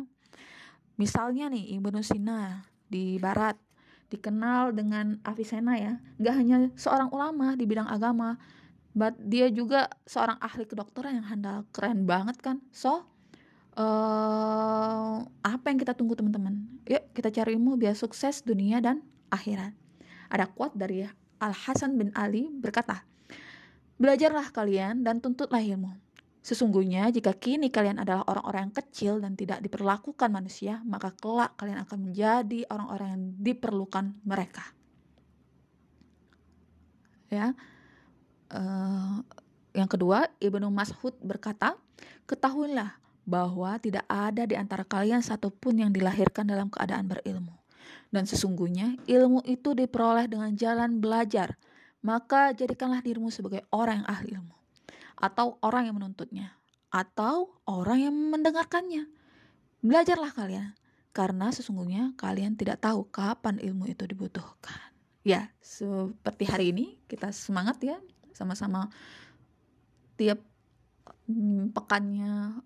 Misalnya 1.01 1.49
nih 1.49 1.81
Ibnu 1.81 2.05
Sina 2.05 2.69
di 2.85 3.17
barat 3.17 3.57
dikenal 4.13 4.77
dengan 4.77 5.17
Avicenna 5.25 5.73
ya. 5.81 5.97
Nggak 6.21 6.35
hanya 6.37 6.57
seorang 6.77 7.09
ulama 7.09 7.57
di 7.57 7.65
bidang 7.65 7.89
agama 7.89 8.37
but 8.95 9.19
dia 9.19 9.51
juga 9.51 9.91
seorang 10.07 10.39
ahli 10.39 10.65
kedokteran 10.65 11.19
yang 11.19 11.27
handal 11.27 11.67
keren 11.75 12.07
banget 12.07 12.39
kan 12.39 12.63
so 12.71 13.05
uh, 13.79 15.19
apa 15.43 15.65
yang 15.71 15.79
kita 15.79 15.93
tunggu 15.95 16.15
teman-teman? 16.15 16.63
Yuk 16.87 17.03
kita 17.15 17.31
cari 17.31 17.59
ilmu 17.59 17.77
biar 17.79 17.95
sukses 17.99 18.43
dunia 18.43 18.79
dan 18.79 19.03
akhirat. 19.31 19.75
Ada 20.31 20.51
quote 20.51 20.75
dari 20.79 21.05
Al 21.39 21.55
Hasan 21.55 21.99
bin 21.99 22.11
Ali 22.15 22.49
berkata, 22.49 23.05
belajarlah 23.99 24.51
kalian 24.55 25.03
dan 25.03 25.21
tuntutlah 25.21 25.61
ilmu. 25.61 25.93
Sesungguhnya 26.45 27.09
jika 27.09 27.33
kini 27.33 27.73
kalian 27.73 28.05
adalah 28.05 28.29
orang-orang 28.29 28.69
yang 28.69 28.77
kecil 28.77 29.13
dan 29.17 29.33
tidak 29.33 29.65
diperlakukan 29.65 30.29
manusia, 30.29 30.85
maka 30.85 31.09
kelak 31.17 31.57
kalian 31.57 31.81
akan 31.89 31.99
menjadi 32.11 32.69
orang-orang 32.69 33.09
yang 33.17 33.25
diperlukan 33.41 34.05
mereka. 34.29 34.65
Ya, 37.33 37.57
uh, 38.55 39.19
yang 39.75 39.91
kedua, 39.91 40.31
Ibnu 40.39 40.71
Mas'ud 40.71 41.19
berkata, 41.19 41.75
Ketahuilah 42.25 42.97
bahwa 43.27 43.77
tidak 43.81 44.05
ada 44.07 44.45
di 44.45 44.55
antara 44.55 44.85
kalian 44.85 45.21
satupun 45.21 45.81
yang 45.81 45.91
dilahirkan 45.91 46.49
dalam 46.49 46.71
keadaan 46.71 47.11
berilmu. 47.11 47.53
Dan 48.09 48.25
sesungguhnya 48.31 48.95
ilmu 49.11 49.43
itu 49.45 49.75
diperoleh 49.75 50.31
dengan 50.31 50.55
jalan 50.55 51.03
belajar. 51.03 51.59
Maka 52.05 52.53
jadikanlah 52.53 53.01
dirimu 53.01 53.33
sebagai 53.33 53.65
orang 53.73 54.05
yang 54.05 54.09
ahli 54.09 54.29
ilmu. 54.39 54.55
Atau 55.19 55.59
orang 55.65 55.89
yang 55.91 55.97
menuntutnya. 55.99 56.55
Atau 56.93 57.59
orang 57.67 58.07
yang 58.07 58.15
mendengarkannya. 58.15 59.09
Belajarlah 59.83 60.31
kalian. 60.31 60.77
Karena 61.11 61.51
sesungguhnya 61.51 62.15
kalian 62.15 62.55
tidak 62.55 62.85
tahu 62.85 63.09
kapan 63.09 63.59
ilmu 63.59 63.89
itu 63.91 64.05
dibutuhkan. 64.07 64.95
Ya, 65.25 65.49
seperti 65.65 66.45
hari 66.45 66.71
ini 66.77 67.01
kita 67.09 67.33
semangat 67.33 67.81
ya. 67.81 67.97
Sama-sama 68.35 68.91
tiap 70.19 70.43
mm, 71.31 71.73
pekannya 71.73 72.61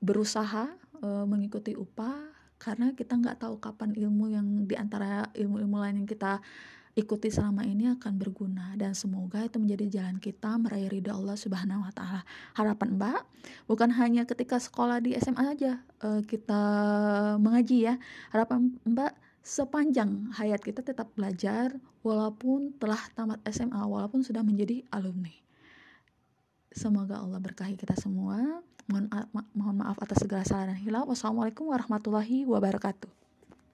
berusaha 0.00 0.68
uh, 1.04 1.24
mengikuti 1.28 1.76
upah 1.76 2.32
karena 2.60 2.92
kita 2.92 3.16
nggak 3.16 3.40
tahu 3.40 3.56
kapan 3.56 3.96
ilmu 3.96 4.32
yang 4.32 4.46
di 4.68 4.76
antara 4.76 5.32
ilmu-ilmu 5.32 5.80
lain 5.80 6.04
yang 6.04 6.08
kita 6.08 6.44
ikuti 6.98 7.30
selama 7.30 7.62
ini 7.62 7.86
akan 7.96 8.18
berguna 8.18 8.74
dan 8.74 8.98
semoga 8.98 9.46
itu 9.46 9.62
menjadi 9.62 10.00
jalan 10.00 10.18
kita 10.18 10.58
meraih 10.58 10.90
ridha 10.90 11.14
Allah 11.14 11.38
Subhanahu 11.38 11.86
wa 11.86 11.92
taala. 11.94 12.26
Harapan 12.58 12.98
Mbak 12.98 13.20
bukan 13.70 13.90
hanya 13.94 14.26
ketika 14.26 14.58
sekolah 14.58 14.98
di 14.98 15.14
SMA 15.16 15.54
aja 15.54 15.80
uh, 16.02 16.20
kita 16.26 16.62
mengaji 17.38 17.88
ya. 17.88 17.94
Harapan 18.34 18.76
Mbak 18.84 19.12
sepanjang 19.40 20.32
hayat 20.36 20.60
kita 20.60 20.84
tetap 20.84 21.12
belajar 21.16 21.76
walaupun 22.00 22.76
telah 22.80 23.00
tamat 23.12 23.40
SMA, 23.48 23.80
walaupun 23.84 24.24
sudah 24.24 24.40
menjadi 24.40 24.84
alumni. 24.92 25.32
Semoga 26.70 27.18
Allah 27.18 27.42
berkahi 27.42 27.74
kita 27.74 27.98
semua. 27.98 28.62
Mohon, 28.86 29.06
mohon 29.54 29.76
maaf 29.82 29.98
atas 30.02 30.22
segala 30.22 30.42
salah 30.46 30.74
dan 30.74 30.78
hilang. 30.78 31.06
Wassalamualaikum 31.06 31.70
warahmatullahi 31.70 32.46
wabarakatuh. 32.46 33.19